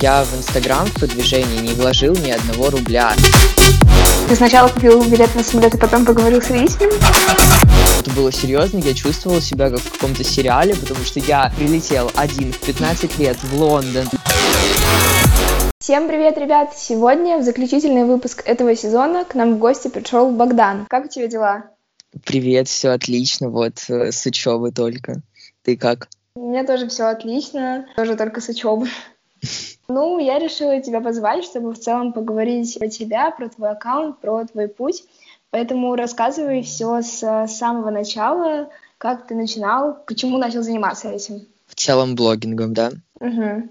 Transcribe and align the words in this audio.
Я 0.00 0.24
в 0.24 0.36
Инстаграм 0.36 0.84
в 0.86 0.94
продвижении 0.94 1.60
не 1.60 1.74
вложил 1.74 2.14
ни 2.16 2.30
одного 2.30 2.70
рубля. 2.70 3.12
Ты 4.28 4.34
сначала 4.34 4.68
купил 4.68 5.00
билет 5.04 5.32
на 5.36 5.44
самолет, 5.44 5.74
и 5.74 5.78
потом 5.78 6.04
поговорил 6.04 6.42
с 6.42 6.50
водителем? 6.50 6.90
Это 8.00 8.10
было 8.10 8.32
серьезно, 8.32 8.78
я 8.78 8.94
чувствовал 8.94 9.40
себя 9.40 9.70
как 9.70 9.78
в 9.78 9.92
каком-то 9.92 10.24
сериале, 10.24 10.74
потому 10.74 11.04
что 11.04 11.20
я 11.20 11.52
прилетел 11.56 12.10
один 12.16 12.52
в 12.52 12.58
15 12.58 13.18
лет 13.18 13.36
в 13.44 13.54
Лондон. 13.60 14.08
Всем 15.78 16.08
привет, 16.08 16.36
ребят! 16.36 16.76
Сегодня 16.76 17.38
в 17.38 17.44
заключительный 17.44 18.04
выпуск 18.04 18.42
этого 18.44 18.74
сезона 18.74 19.24
к 19.24 19.36
нам 19.36 19.54
в 19.54 19.58
гости 19.58 19.86
пришел 19.86 20.32
Богдан. 20.32 20.86
Как 20.88 21.04
у 21.04 21.08
тебя 21.08 21.28
дела? 21.28 21.66
Привет, 22.24 22.66
все 22.66 22.88
отлично, 22.88 23.50
вот 23.50 23.84
э, 23.88 24.10
с 24.10 24.26
учебы 24.26 24.72
только. 24.72 25.22
Ты 25.62 25.76
как? 25.76 26.08
У 26.36 26.50
меня 26.50 26.64
тоже 26.64 26.86
все 26.86 27.04
отлично, 27.04 27.86
тоже 27.96 28.14
только 28.14 28.42
с 28.42 28.48
учебы. 28.50 28.88
Ну, 29.88 30.18
я 30.18 30.38
решила 30.38 30.80
тебя 30.82 31.00
позвать, 31.00 31.44
чтобы 31.44 31.72
в 31.72 31.78
целом 31.78 32.12
поговорить 32.12 32.78
про 32.78 32.88
тебя, 32.88 33.30
про 33.30 33.48
твой 33.48 33.70
аккаунт, 33.70 34.20
про 34.20 34.44
твой 34.44 34.68
путь. 34.68 35.04
Поэтому 35.50 35.94
рассказывай 35.94 36.62
все 36.62 37.00
с 37.00 37.46
самого 37.46 37.90
начала, 37.90 38.68
как 38.98 39.26
ты 39.26 39.34
начинал, 39.34 39.96
почему 40.06 40.36
начал 40.36 40.62
заниматься 40.62 41.08
этим. 41.08 41.46
В 41.66 41.74
целом 41.74 42.16
блогингом, 42.16 42.74
да? 42.74 42.90
Угу. 43.18 43.68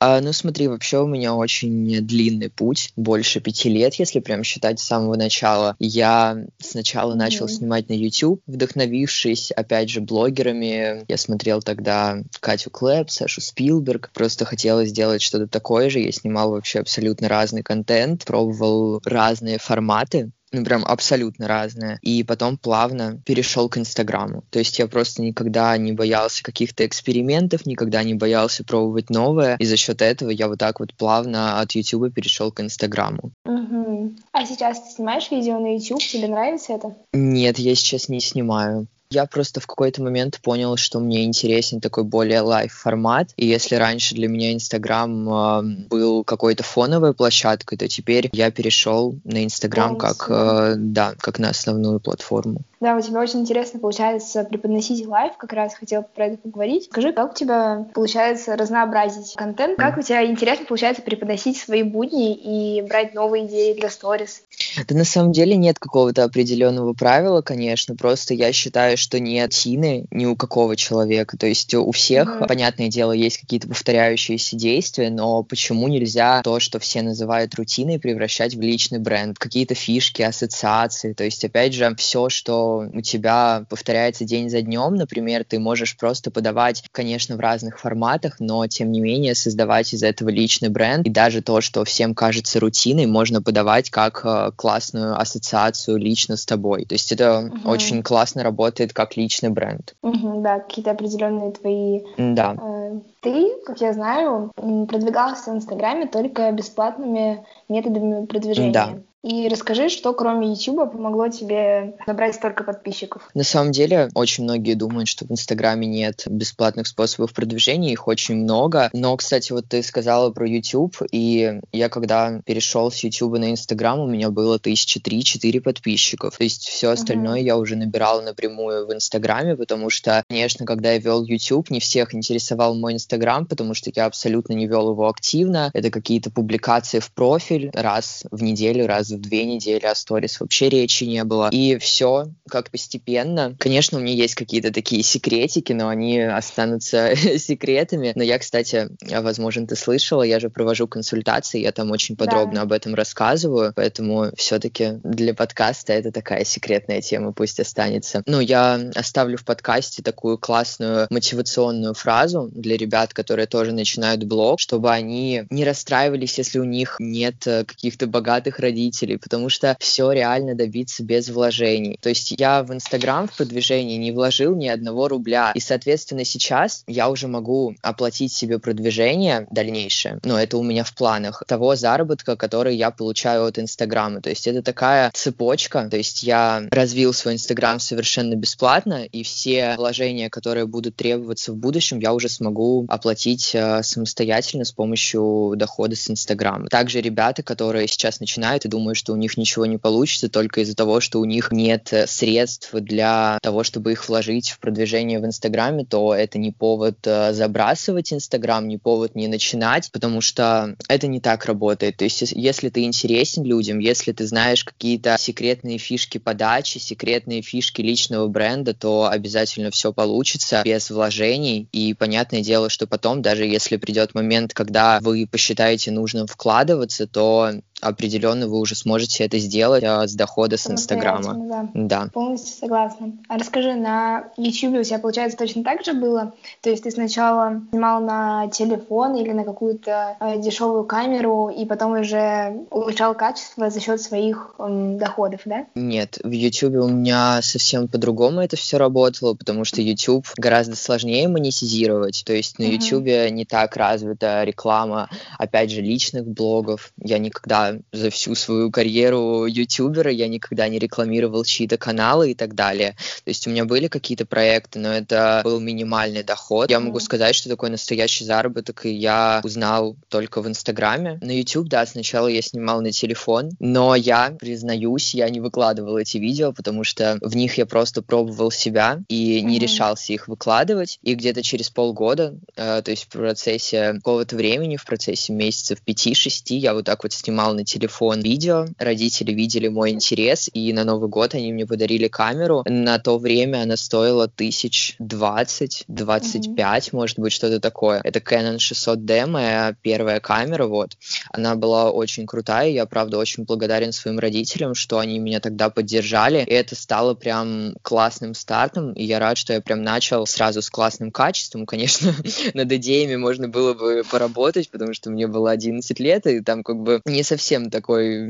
А, 0.00 0.20
ну 0.20 0.32
смотри, 0.32 0.68
вообще 0.68 1.00
у 1.00 1.08
меня 1.08 1.34
очень 1.34 2.06
длинный 2.06 2.50
путь, 2.50 2.92
больше 2.94 3.40
пяти 3.40 3.68
лет, 3.68 3.94
если 3.94 4.20
прям 4.20 4.44
считать 4.44 4.78
с 4.78 4.84
самого 4.84 5.16
начала. 5.16 5.74
Я 5.80 6.46
сначала 6.58 7.12
mm-hmm. 7.12 7.16
начал 7.16 7.48
снимать 7.48 7.88
на 7.88 7.94
YouTube, 7.94 8.40
вдохновившись, 8.46 9.50
опять 9.50 9.90
же, 9.90 10.00
блогерами. 10.00 11.04
Я 11.08 11.16
смотрел 11.16 11.62
тогда 11.62 12.18
Катю 12.38 12.70
Клэп, 12.70 13.10
Сашу 13.10 13.40
Спилберг. 13.40 14.10
Просто 14.14 14.44
хотелось 14.44 14.90
сделать 14.90 15.20
что-то 15.20 15.48
такое 15.48 15.90
же. 15.90 15.98
Я 15.98 16.12
снимал 16.12 16.50
вообще 16.50 16.78
абсолютно 16.78 17.28
разный 17.28 17.64
контент, 17.64 18.24
пробовал 18.24 19.00
разные 19.04 19.58
форматы 19.58 20.30
ну, 20.52 20.64
прям 20.64 20.84
абсолютно 20.84 21.48
разное. 21.48 21.98
И 22.02 22.22
потом 22.22 22.56
плавно 22.56 23.20
перешел 23.24 23.68
к 23.68 23.78
Инстаграму. 23.78 24.44
То 24.50 24.58
есть 24.58 24.78
я 24.78 24.86
просто 24.86 25.22
никогда 25.22 25.76
не 25.76 25.92
боялся 25.92 26.42
каких-то 26.42 26.86
экспериментов, 26.86 27.66
никогда 27.66 28.02
не 28.02 28.14
боялся 28.14 28.64
пробовать 28.64 29.10
новое. 29.10 29.56
И 29.58 29.64
за 29.64 29.76
счет 29.76 30.02
этого 30.02 30.30
я 30.30 30.48
вот 30.48 30.58
так 30.58 30.80
вот 30.80 30.94
плавно 30.94 31.60
от 31.60 31.72
Ютуба 31.72 32.10
перешел 32.10 32.50
к 32.52 32.60
Инстаграму. 32.60 33.32
Угу. 33.44 34.14
А 34.32 34.46
сейчас 34.46 34.80
ты 34.82 34.94
снимаешь 34.96 35.30
видео 35.30 35.58
на 35.58 35.74
YouTube? 35.74 36.00
Тебе 36.00 36.28
нравится 36.28 36.72
это? 36.72 36.96
Нет, 37.12 37.58
я 37.58 37.74
сейчас 37.74 38.08
не 38.08 38.20
снимаю. 38.20 38.86
Я 39.10 39.24
просто 39.24 39.60
в 39.60 39.66
какой-то 39.66 40.02
момент 40.02 40.38
понял, 40.42 40.76
что 40.76 41.00
мне 41.00 41.24
интересен 41.24 41.80
такой 41.80 42.04
более 42.04 42.42
live 42.42 42.74
формат. 42.74 43.30
И 43.36 43.46
если 43.46 43.76
раньше 43.76 44.14
для 44.14 44.28
меня 44.28 44.52
Инстаграм 44.52 45.28
э, 45.28 45.62
был 45.88 46.24
какой-то 46.24 46.62
фоновой 46.62 47.14
площадкой, 47.14 47.78
то 47.78 47.88
теперь 47.88 48.28
я 48.32 48.50
перешел 48.50 49.14
на 49.24 49.44
Инстаграм 49.44 49.96
как, 49.96 50.26
э, 50.28 50.74
да, 50.76 51.14
как 51.18 51.38
на 51.38 51.48
основную 51.48 52.00
платформу. 52.00 52.60
Да, 52.80 52.96
у 52.96 53.00
тебя 53.00 53.20
очень 53.20 53.40
интересно 53.40 53.80
получается 53.80 54.44
преподносить 54.44 55.06
live, 55.06 55.36
как 55.36 55.52
раз 55.52 55.74
хотел 55.74 56.02
про 56.02 56.26
это 56.26 56.36
поговорить. 56.36 56.84
Скажи, 56.84 57.12
как 57.12 57.32
у 57.32 57.34
тебя 57.34 57.86
получается 57.94 58.56
разнообразить 58.56 59.34
контент, 59.36 59.78
как 59.78 59.96
у 59.96 60.02
тебя 60.02 60.24
интересно 60.26 60.66
получается 60.66 61.02
преподносить 61.02 61.56
свои 61.56 61.82
будни 61.82 62.34
и 62.34 62.82
брать 62.82 63.14
новые 63.14 63.46
идеи 63.46 63.72
для 63.72 63.88
сторис? 63.88 64.42
Да 64.88 64.94
на 64.94 65.04
самом 65.04 65.32
деле 65.32 65.56
нет 65.56 65.78
какого-то 65.78 66.24
определенного 66.24 66.92
правила, 66.92 67.42
конечно, 67.42 67.94
просто 67.94 68.34
я 68.34 68.52
считаю, 68.52 68.96
что 68.96 69.20
рутины 69.20 69.50
нет 69.50 70.06
ни 70.10 70.26
у 70.26 70.36
какого 70.36 70.76
человека, 70.76 71.36
то 71.36 71.46
есть 71.46 71.74
у 71.74 71.90
всех, 71.92 72.28
mm-hmm. 72.28 72.46
понятное 72.46 72.88
дело, 72.88 73.12
есть 73.12 73.38
какие-то 73.38 73.68
повторяющиеся 73.68 74.56
действия, 74.56 75.10
но 75.10 75.42
почему 75.42 75.88
нельзя 75.88 76.42
то, 76.42 76.60
что 76.60 76.78
все 76.78 77.02
называют 77.02 77.54
рутиной, 77.54 77.98
превращать 77.98 78.54
в 78.54 78.60
личный 78.60 78.98
бренд, 78.98 79.38
какие-то 79.38 79.74
фишки, 79.74 80.22
ассоциации, 80.22 81.12
то 81.12 81.24
есть 81.24 81.44
опять 81.44 81.74
же 81.74 81.94
все, 81.96 82.28
что 82.28 82.88
у 82.92 83.00
тебя 83.00 83.64
повторяется 83.68 84.24
день 84.24 84.50
за 84.50 84.62
днем, 84.62 84.94
например, 84.94 85.44
ты 85.44 85.58
можешь 85.58 85.96
просто 85.96 86.30
подавать, 86.30 86.84
конечно, 86.92 87.36
в 87.36 87.40
разных 87.40 87.78
форматах, 87.78 88.36
но 88.40 88.66
тем 88.66 88.92
не 88.92 89.00
менее 89.00 89.34
создавать 89.34 89.92
из 89.92 90.02
этого 90.02 90.28
личный 90.28 90.68
бренд. 90.68 91.06
И 91.06 91.10
даже 91.10 91.42
то, 91.42 91.60
что 91.60 91.84
всем 91.84 92.14
кажется 92.14 92.60
рутиной, 92.60 93.06
можно 93.06 93.42
подавать 93.42 93.90
как 93.90 94.22
э, 94.24 94.47
классную 94.54 95.18
ассоциацию 95.18 95.96
лично 95.96 96.36
с 96.36 96.44
тобой. 96.46 96.84
То 96.84 96.94
есть 96.94 97.12
это 97.12 97.40
угу. 97.40 97.70
очень 97.70 98.02
классно 98.02 98.42
работает 98.42 98.92
как 98.92 99.16
личный 99.16 99.50
бренд. 99.50 99.94
Угу, 100.02 100.42
да, 100.42 100.60
какие-то 100.60 100.92
определенные 100.92 101.52
твои... 101.52 102.02
Да. 102.16 102.56
Э, 102.60 103.00
ты, 103.20 103.50
как 103.66 103.80
я 103.80 103.92
знаю, 103.92 104.52
продвигался 104.56 105.52
в 105.52 105.56
Инстаграме 105.56 106.06
только 106.06 106.50
бесплатными 106.52 107.44
методами 107.68 108.26
продвижения. 108.26 108.72
Да. 108.72 108.98
И 109.24 109.48
расскажи, 109.48 109.88
что 109.88 110.14
кроме 110.14 110.52
YouTube 110.52 110.92
помогло 110.92 111.28
тебе 111.28 111.96
набрать 112.06 112.36
столько 112.36 112.62
подписчиков. 112.62 113.28
На 113.34 113.42
самом 113.42 113.72
деле, 113.72 114.10
очень 114.14 114.44
многие 114.44 114.74
думают, 114.74 115.08
что 115.08 115.26
в 115.26 115.32
Инстаграме 115.32 115.88
нет 115.88 116.22
бесплатных 116.26 116.86
способов 116.86 117.34
продвижения, 117.34 117.92
их 117.92 118.06
очень 118.06 118.36
много. 118.36 118.90
Но, 118.92 119.16
кстати, 119.16 119.52
вот 119.52 119.66
ты 119.68 119.82
сказала 119.82 120.30
про 120.30 120.46
YouTube, 120.46 120.96
и 121.10 121.60
я 121.72 121.88
когда 121.88 122.40
перешел 122.46 122.92
с 122.92 122.98
YouTube 123.00 123.38
на 123.38 123.50
Инстаграм, 123.50 123.98
у 123.98 124.06
меня 124.06 124.30
было 124.30 124.60
тысяча 124.60 125.00
три-четыре 125.00 125.60
подписчиков. 125.60 126.36
То 126.36 126.44
есть 126.44 126.68
все 126.68 126.90
остальное 126.90 127.40
uh-huh. 127.40 127.44
я 127.44 127.56
уже 127.56 127.74
набирал 127.74 128.22
напрямую 128.22 128.86
в 128.86 128.94
Инстаграме, 128.94 129.56
потому 129.56 129.90
что, 129.90 130.22
конечно, 130.28 130.64
когда 130.64 130.92
я 130.92 130.98
вел 130.98 131.24
YouTube, 131.24 131.70
не 131.70 131.80
всех 131.80 132.14
интересовал 132.14 132.76
мой 132.76 132.94
Инстаграм, 132.94 133.07
потому 133.46 133.74
что 133.74 133.90
я 133.94 134.06
абсолютно 134.06 134.52
не 134.52 134.66
вел 134.66 134.90
его 134.90 135.08
активно. 135.08 135.70
Это 135.74 135.90
какие-то 135.90 136.30
публикации 136.30 137.00
в 137.00 137.10
профиль 137.12 137.70
раз 137.72 138.24
в 138.30 138.42
неделю, 138.42 138.86
раз 138.86 139.10
в 139.10 139.20
две 139.20 139.44
недели, 139.44 139.86
о 139.86 139.94
сторис 139.94 140.40
вообще 140.40 140.68
речи 140.68 141.04
не 141.04 141.24
было. 141.24 141.48
И 141.50 141.78
все 141.78 142.28
как 142.48 142.70
постепенно. 142.70 143.56
Конечно, 143.58 143.98
у 143.98 144.00
меня 144.00 144.14
есть 144.14 144.34
какие-то 144.34 144.72
такие 144.72 145.02
секретики, 145.02 145.72
но 145.72 145.88
они 145.88 146.20
останутся 146.20 147.14
секретами. 147.38 148.12
Но 148.14 148.22
я, 148.22 148.38
кстати, 148.38 148.88
возможно, 149.10 149.66
ты 149.66 149.76
слышала, 149.76 150.22
я 150.22 150.40
же 150.40 150.50
провожу 150.50 150.88
консультации, 150.88 151.60
я 151.60 151.72
там 151.72 151.90
очень 151.90 152.16
подробно 152.16 152.56
да. 152.56 152.62
об 152.62 152.72
этом 152.72 152.94
рассказываю, 152.94 153.72
поэтому 153.74 154.26
все-таки 154.36 155.00
для 155.04 155.34
подкаста 155.34 155.92
это 155.92 156.12
такая 156.12 156.44
секретная 156.44 157.00
тема, 157.00 157.32
пусть 157.32 157.60
останется. 157.60 158.22
Ну, 158.26 158.40
я 158.40 158.74
оставлю 158.94 159.36
в 159.36 159.44
подкасте 159.44 160.02
такую 160.02 160.38
классную 160.38 161.06
мотивационную 161.10 161.94
фразу 161.94 162.50
для 162.52 162.76
ребят, 162.76 162.97
которые 163.06 163.46
тоже 163.46 163.72
начинают 163.72 164.24
блог, 164.24 164.60
чтобы 164.60 164.90
они 164.90 165.44
не 165.50 165.64
расстраивались, 165.64 166.38
если 166.38 166.58
у 166.58 166.64
них 166.64 166.96
нет 166.98 167.46
э, 167.46 167.64
каких-то 167.64 168.06
богатых 168.06 168.58
родителей, 168.58 169.16
потому 169.16 169.48
что 169.48 169.76
все 169.80 170.10
реально 170.12 170.54
добиться 170.54 171.04
без 171.04 171.28
вложений. 171.28 171.98
То 172.02 172.08
есть 172.08 172.34
я 172.38 172.62
в 172.62 172.72
Инстаграм 172.72 173.28
в 173.28 173.36
продвижении 173.36 173.96
не 173.96 174.12
вложил 174.12 174.54
ни 174.56 174.68
одного 174.68 175.08
рубля, 175.08 175.52
и, 175.54 175.60
соответственно, 175.60 176.24
сейчас 176.24 176.84
я 176.86 177.08
уже 177.08 177.28
могу 177.28 177.74
оплатить 177.82 178.32
себе 178.32 178.58
продвижение 178.58 179.46
дальнейшее, 179.50 180.18
но 180.24 180.40
это 180.40 180.58
у 180.58 180.62
меня 180.62 180.84
в 180.84 180.94
планах, 180.94 181.42
того 181.46 181.76
заработка, 181.76 182.36
который 182.36 182.76
я 182.76 182.90
получаю 182.90 183.44
от 183.44 183.58
Инстаграма. 183.58 184.20
То 184.20 184.30
есть 184.30 184.46
это 184.46 184.62
такая 184.62 185.10
цепочка, 185.14 185.88
то 185.90 185.96
есть 185.96 186.22
я 186.22 186.66
развил 186.70 187.12
свой 187.12 187.34
Инстаграм 187.34 187.80
совершенно 187.80 188.34
бесплатно, 188.34 189.04
и 189.04 189.22
все 189.22 189.74
вложения, 189.76 190.30
которые 190.30 190.66
будут 190.66 190.96
требоваться 190.96 191.52
в 191.52 191.56
будущем, 191.56 191.98
я 192.00 192.12
уже 192.12 192.28
смогу 192.28 192.86
оплатить 192.88 193.54
э, 193.54 193.82
самостоятельно 193.82 194.64
с 194.64 194.72
помощью 194.72 195.52
дохода 195.56 195.94
с 195.94 196.10
Инстаграма. 196.10 196.68
Также 196.68 197.00
ребята, 197.00 197.42
которые 197.42 197.86
сейчас 197.86 198.20
начинают 198.20 198.64
и 198.64 198.68
думают, 198.68 198.98
что 198.98 199.12
у 199.12 199.16
них 199.16 199.36
ничего 199.36 199.66
не 199.66 199.78
получится 199.78 200.28
только 200.28 200.62
из-за 200.62 200.74
того, 200.74 201.00
что 201.00 201.20
у 201.20 201.24
них 201.24 201.52
нет 201.52 201.92
э, 201.92 202.06
средств 202.06 202.70
для 202.72 203.38
того, 203.42 203.62
чтобы 203.62 203.92
их 203.92 204.08
вложить 204.08 204.50
в 204.50 204.58
продвижение 204.58 205.20
в 205.20 205.26
Инстаграме, 205.26 205.84
то 205.84 206.14
это 206.14 206.38
не 206.38 206.50
повод 206.50 206.98
э, 207.04 207.32
забрасывать 207.32 208.12
Инстаграм, 208.12 208.66
не 208.66 208.78
повод 208.78 209.14
не 209.14 209.28
начинать, 209.28 209.90
потому 209.92 210.20
что 210.20 210.76
это 210.88 211.06
не 211.06 211.20
так 211.20 211.44
работает. 211.44 211.96
То 211.96 212.04
есть 212.04 212.22
если 212.32 212.68
ты 212.68 212.82
интересен 212.82 213.44
людям, 213.44 213.78
если 213.78 214.12
ты 214.12 214.26
знаешь 214.26 214.64
какие-то 214.64 215.16
секретные 215.18 215.78
фишки 215.78 216.18
подачи, 216.18 216.78
секретные 216.78 217.42
фишки 217.42 217.82
личного 217.82 218.26
бренда, 218.28 218.74
то 218.74 219.08
обязательно 219.10 219.70
все 219.70 219.92
получится 219.92 220.62
без 220.64 220.90
вложений. 220.90 221.68
И 221.72 221.94
понятное 221.94 222.40
дело, 222.40 222.70
что 222.78 222.86
потом, 222.86 223.22
даже 223.22 223.44
если 223.44 223.76
придет 223.76 224.14
момент, 224.14 224.54
когда 224.54 225.00
вы 225.00 225.26
посчитаете 225.26 225.90
нужным 225.90 226.28
вкладываться, 226.28 227.08
то 227.08 227.50
определенно 227.80 228.48
вы 228.48 228.58
уже 228.58 228.74
сможете 228.74 229.24
это 229.24 229.38
сделать 229.38 229.84
а, 229.84 230.06
с 230.06 230.14
дохода 230.14 230.56
с 230.56 230.70
Инстаграма. 230.70 231.34
Да. 231.34 231.68
да. 231.74 232.10
Полностью 232.12 232.56
согласна. 232.56 233.12
А 233.28 233.38
расскажи, 233.38 233.74
на 233.74 234.30
YouTube 234.36 234.80
у 234.80 234.82
тебя, 234.82 234.98
получается, 234.98 235.38
точно 235.38 235.64
так 235.64 235.84
же 235.84 235.94
было? 235.94 236.34
То 236.62 236.70
есть 236.70 236.84
ты 236.84 236.90
сначала 236.90 237.62
снимал 237.70 238.00
на 238.00 238.48
телефон 238.48 239.16
или 239.16 239.32
на 239.32 239.44
какую-то 239.44 240.16
э, 240.20 240.38
дешевую 240.40 240.84
камеру, 240.84 241.48
и 241.48 241.64
потом 241.64 241.92
уже 241.92 242.66
улучшал 242.70 243.14
качество 243.14 243.70
за 243.70 243.80
счет 243.80 244.00
своих 244.00 244.54
э, 244.58 244.96
доходов, 244.98 245.42
да? 245.44 245.66
Нет, 245.74 246.18
в 246.22 246.30
YouTube 246.30 246.76
у 246.76 246.88
меня 246.88 247.40
совсем 247.42 247.88
по-другому 247.88 248.40
это 248.40 248.56
все 248.56 248.78
работало, 248.78 249.34
потому 249.34 249.64
что 249.64 249.80
YouTube 249.80 250.26
гораздо 250.36 250.76
сложнее 250.76 251.28
монетизировать. 251.28 252.22
То 252.26 252.32
есть 252.32 252.58
на 252.58 252.64
uh-huh. 252.64 252.70
YouTube 252.70 253.32
не 253.32 253.44
так 253.44 253.76
развита 253.76 254.44
реклама, 254.44 255.08
опять 255.38 255.70
же, 255.70 255.80
личных 255.80 256.26
блогов. 256.26 256.92
Я 257.02 257.18
никогда 257.18 257.67
за 257.92 258.10
всю 258.10 258.34
свою 258.34 258.70
карьеру 258.70 259.46
ютубера 259.46 260.10
я 260.10 260.28
никогда 260.28 260.68
не 260.68 260.78
рекламировал 260.78 261.44
чьи-то 261.44 261.76
каналы 261.76 262.32
и 262.32 262.34
так 262.34 262.54
далее. 262.54 262.96
То 263.24 263.30
есть 263.30 263.46
у 263.46 263.50
меня 263.50 263.64
были 263.64 263.88
какие-то 263.88 264.26
проекты, 264.26 264.78
но 264.78 264.92
это 264.92 265.40
был 265.44 265.60
минимальный 265.60 266.22
доход. 266.22 266.70
Я 266.70 266.80
могу 266.80 267.00
сказать, 267.00 267.34
что 267.34 267.48
такой 267.48 267.70
настоящий 267.70 268.24
заработок 268.24 268.86
и 268.86 268.92
я 268.92 269.40
узнал 269.44 269.96
только 270.08 270.42
в 270.42 270.48
Инстаграме. 270.48 271.18
На 271.22 271.36
YouTube, 271.36 271.68
да, 271.68 271.86
сначала 271.86 272.28
я 272.28 272.42
снимал 272.42 272.80
на 272.80 272.92
телефон, 272.92 273.50
но 273.58 273.94
я, 273.94 274.36
признаюсь, 274.38 275.14
я 275.14 275.28
не 275.30 275.40
выкладывал 275.40 275.96
эти 275.96 276.18
видео, 276.18 276.52
потому 276.52 276.84
что 276.84 277.18
в 277.20 277.36
них 277.36 277.58
я 277.58 277.66
просто 277.66 278.02
пробовал 278.02 278.50
себя 278.50 279.00
и 279.08 279.40
не 279.42 279.56
mm-hmm. 279.56 279.60
решался 279.60 280.12
их 280.12 280.28
выкладывать. 280.28 280.98
И 281.02 281.14
где-то 281.14 281.42
через 281.42 281.70
полгода, 281.70 282.34
э, 282.56 282.82
то 282.82 282.90
есть 282.90 283.04
в 283.04 283.08
процессе 283.08 283.94
какого-то 283.94 284.36
времени, 284.36 284.76
в 284.76 284.84
процессе 284.84 285.32
месяцев 285.32 285.78
5-6, 285.86 286.54
я 286.54 286.74
вот 286.74 286.84
так 286.84 287.02
вот 287.02 287.12
снимал 287.12 287.54
на 287.58 287.64
телефон 287.64 288.20
видео. 288.20 288.66
Родители 288.78 289.32
видели 289.32 289.68
мой 289.68 289.90
интерес, 289.90 290.48
и 290.52 290.72
на 290.72 290.84
Новый 290.84 291.08
год 291.08 291.34
они 291.34 291.52
мне 291.52 291.66
подарили 291.66 292.06
камеру. 292.06 292.62
На 292.66 292.98
то 293.00 293.18
время 293.18 293.62
она 293.62 293.76
стоила 293.76 294.28
тысяч 294.28 294.94
двадцать, 295.00 295.84
двадцать 295.88 296.54
пять, 296.54 296.92
может 296.92 297.18
быть, 297.18 297.32
что-то 297.32 297.58
такое. 297.58 298.00
Это 298.04 298.20
Canon 298.20 298.58
600D, 298.58 299.26
моя 299.26 299.74
первая 299.82 300.20
камера, 300.20 300.66
вот. 300.66 300.96
Она 301.32 301.56
была 301.56 301.90
очень 301.90 302.26
крутая, 302.26 302.70
я, 302.70 302.86
правда, 302.86 303.18
очень 303.18 303.44
благодарен 303.44 303.92
своим 303.92 304.20
родителям, 304.20 304.74
что 304.74 305.00
они 305.00 305.18
меня 305.18 305.40
тогда 305.40 305.68
поддержали, 305.68 306.44
и 306.46 306.52
это 306.52 306.76
стало 306.76 307.14
прям 307.14 307.74
классным 307.82 308.34
стартом, 308.34 308.92
и 308.92 309.04
я 309.04 309.18
рад, 309.18 309.36
что 309.36 309.52
я 309.52 309.60
прям 309.60 309.82
начал 309.82 310.26
сразу 310.26 310.62
с 310.62 310.70
классным 310.70 311.10
качеством. 311.10 311.66
Конечно, 311.66 312.14
над 312.54 312.70
идеями 312.70 313.16
можно 313.16 313.48
было 313.48 313.74
бы 313.74 314.04
поработать, 314.08 314.70
потому 314.70 314.94
что 314.94 315.10
мне 315.10 315.26
было 315.26 315.50
11 315.50 315.98
лет, 315.98 316.26
и 316.28 316.40
там 316.40 316.62
как 316.62 316.76
бы 316.76 317.02
не 317.04 317.24
совсем 317.24 317.47
совсем 317.48 317.70
такой 317.70 318.26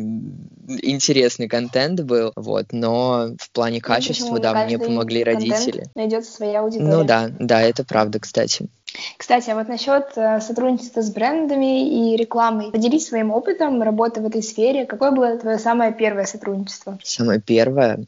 интересный 0.69 1.49
контент 1.49 2.00
был, 2.03 2.32
вот, 2.37 2.67
но 2.70 3.31
в 3.41 3.50
плане 3.50 3.81
ну, 3.82 3.88
качества, 3.88 4.35
ну, 4.35 4.41
да, 4.41 4.65
мне 4.65 4.79
помогли 4.79 5.25
родители. 5.25 5.87
Найдется 5.97 6.31
своя 6.31 6.61
аудитория. 6.61 6.88
Ну 6.88 7.05
да, 7.05 7.31
да, 7.41 7.61
это 7.61 7.85
правда, 7.85 8.20
кстати. 8.20 8.67
Кстати, 9.17 9.50
а 9.50 9.56
вот 9.56 9.67
насчет 9.67 10.12
э, 10.15 10.41
сотрудничества 10.41 11.03
с 11.03 11.11
брендами 11.11 12.12
и 12.12 12.17
рекламой. 12.17 12.70
Поделись 12.70 13.09
своим 13.09 13.32
опытом 13.32 13.82
работы 13.82 14.20
в 14.20 14.26
этой 14.26 14.43
сфере. 14.43 14.87
Какое 14.87 15.11
было 15.11 15.37
твое 15.37 15.59
самое 15.59 15.93
первое 15.93 16.25
сотрудничество? 16.25 16.99
Самое 17.03 17.41
первое? 17.41 18.05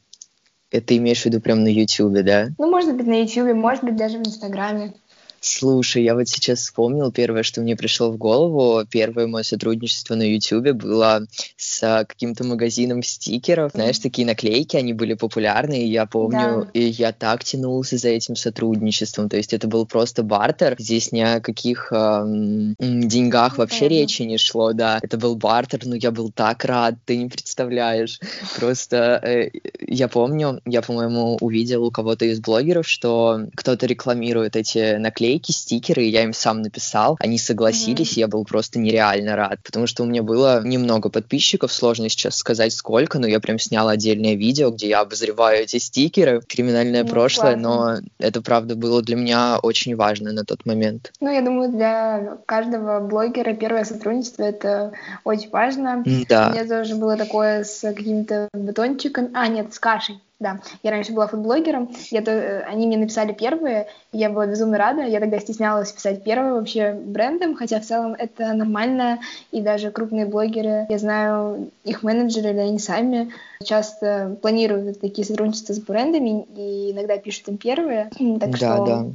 Это 0.70 0.96
имеешь 0.96 1.22
в 1.22 1.26
виду 1.26 1.40
прям 1.40 1.64
на 1.64 1.68
YouTube, 1.68 2.24
да? 2.24 2.50
Ну, 2.56 2.70
может 2.70 2.94
быть, 2.94 3.06
на 3.06 3.20
YouTube, 3.20 3.54
может 3.54 3.82
быть, 3.82 3.96
даже 3.96 4.18
в 4.18 4.20
Инстаграме. 4.20 4.94
Слушай, 5.40 6.02
я 6.04 6.14
вот 6.14 6.28
сейчас 6.28 6.60
вспомнил 6.60 7.10
первое, 7.10 7.42
что 7.42 7.62
мне 7.62 7.74
пришло 7.74 8.10
в 8.10 8.18
голову. 8.18 8.84
Первое 8.90 9.26
мое 9.26 9.42
сотрудничество 9.42 10.14
на 10.14 10.22
YouTube 10.22 10.72
было 10.72 11.26
с 11.56 12.04
каким-то 12.06 12.44
магазином 12.44 13.02
стикеров. 13.02 13.72
Знаешь, 13.72 13.98
такие 13.98 14.26
наклейки, 14.26 14.76
они 14.76 14.92
были 14.92 15.14
популярны, 15.14 15.82
и 15.82 15.88
я 15.88 16.04
помню, 16.04 16.66
да. 16.66 16.70
и 16.74 16.82
я 16.82 17.12
так 17.12 17.42
тянулся 17.42 17.96
за 17.96 18.10
этим 18.10 18.36
сотрудничеством. 18.36 19.30
То 19.30 19.38
есть 19.38 19.54
это 19.54 19.66
был 19.66 19.86
просто 19.86 20.22
бартер. 20.22 20.76
Здесь 20.78 21.10
ни 21.10 21.20
о 21.20 21.40
каких 21.40 21.90
эм, 21.90 22.76
деньгах 22.78 23.56
вообще 23.56 23.86
Понятно. 23.86 23.94
речи 23.94 24.22
не 24.22 24.36
шло, 24.36 24.74
да. 24.74 24.98
Это 25.00 25.16
был 25.16 25.36
бартер, 25.36 25.80
но 25.86 25.94
я 25.94 26.10
был 26.10 26.30
так 26.30 26.66
рад, 26.66 26.96
ты 27.06 27.16
не 27.16 27.28
представляешь. 27.30 28.20
Просто 28.58 29.18
э, 29.24 29.50
я 29.80 30.08
помню, 30.08 30.60
я, 30.66 30.82
по-моему, 30.82 31.38
увидел 31.40 31.84
у 31.84 31.90
кого-то 31.90 32.26
из 32.26 32.40
блогеров, 32.40 32.86
что 32.86 33.46
кто-то 33.56 33.86
рекламирует 33.86 34.54
эти 34.54 34.96
наклейки 34.96 35.29
наклейки, 35.30 35.52
стикеры, 35.52 36.02
я 36.02 36.24
им 36.24 36.32
сам 36.32 36.62
написал. 36.62 37.16
Они 37.20 37.38
согласились, 37.38 38.16
mm-hmm. 38.16 38.20
я 38.20 38.28
был 38.28 38.44
просто 38.44 38.78
нереально 38.78 39.36
рад, 39.36 39.60
потому 39.64 39.86
что 39.86 40.02
у 40.02 40.06
меня 40.06 40.22
было 40.22 40.62
немного 40.64 41.08
подписчиков, 41.08 41.72
сложно 41.72 42.08
сейчас 42.08 42.36
сказать 42.36 42.72
сколько, 42.72 43.18
но 43.18 43.26
я 43.26 43.40
прям 43.40 43.58
снял 43.58 43.88
отдельное 43.88 44.34
видео, 44.34 44.70
где 44.70 44.88
я 44.88 45.00
обозреваю 45.00 45.62
эти 45.62 45.78
стикеры, 45.78 46.40
криминальное 46.46 47.04
ну, 47.04 47.10
прошлое, 47.10 47.54
классно. 47.54 48.00
но 48.00 48.08
это, 48.18 48.42
правда, 48.42 48.74
было 48.74 49.02
для 49.02 49.16
меня 49.16 49.58
очень 49.62 49.96
важно 49.96 50.32
на 50.32 50.44
тот 50.44 50.66
момент. 50.66 51.12
Ну, 51.20 51.30
я 51.30 51.42
думаю, 51.42 51.70
для 51.70 52.38
каждого 52.46 53.00
блогера 53.00 53.54
первое 53.54 53.84
сотрудничество— 53.84 54.42
это 54.44 54.92
очень 55.24 55.50
важно. 55.50 56.02
Да. 56.28 56.48
У 56.48 56.52
меня 56.52 56.66
тоже 56.66 56.96
было 56.96 57.16
такое 57.16 57.64
с 57.64 57.80
какими-то 57.80 58.48
батончиками, 58.52 59.30
а, 59.34 59.48
нет, 59.48 59.72
с 59.72 59.78
кашей. 59.78 60.20
Да, 60.40 60.60
я 60.82 60.90
раньше 60.90 61.12
была 61.12 61.26
фудблогером, 61.26 61.90
я 62.10 62.22
то, 62.22 62.30
э, 62.30 62.62
они 62.62 62.86
мне 62.86 62.96
написали 62.96 63.34
первые, 63.34 63.88
я 64.10 64.30
была 64.30 64.46
безумно 64.46 64.78
рада, 64.78 65.02
я 65.02 65.20
тогда 65.20 65.38
стеснялась 65.38 65.92
писать 65.92 66.24
первые 66.24 66.54
вообще 66.54 66.92
брендом, 66.94 67.54
хотя 67.54 67.78
в 67.78 67.84
целом 67.84 68.14
это 68.14 68.54
нормально, 68.54 69.20
и 69.52 69.60
даже 69.60 69.90
крупные 69.90 70.24
блогеры, 70.24 70.86
я 70.88 70.98
знаю, 70.98 71.70
их 71.84 72.02
менеджеры 72.02 72.50
или 72.50 72.58
они 72.58 72.78
сами 72.78 73.30
часто 73.62 74.38
планируют 74.40 75.02
такие 75.02 75.26
сотрудничества 75.26 75.74
с 75.74 75.78
брендами 75.78 76.46
и 76.56 76.92
иногда 76.92 77.18
пишут 77.18 77.48
им 77.48 77.58
первые, 77.58 78.10
так 78.40 78.50
да, 78.52 78.56
что... 78.56 78.86
Да. 78.86 79.06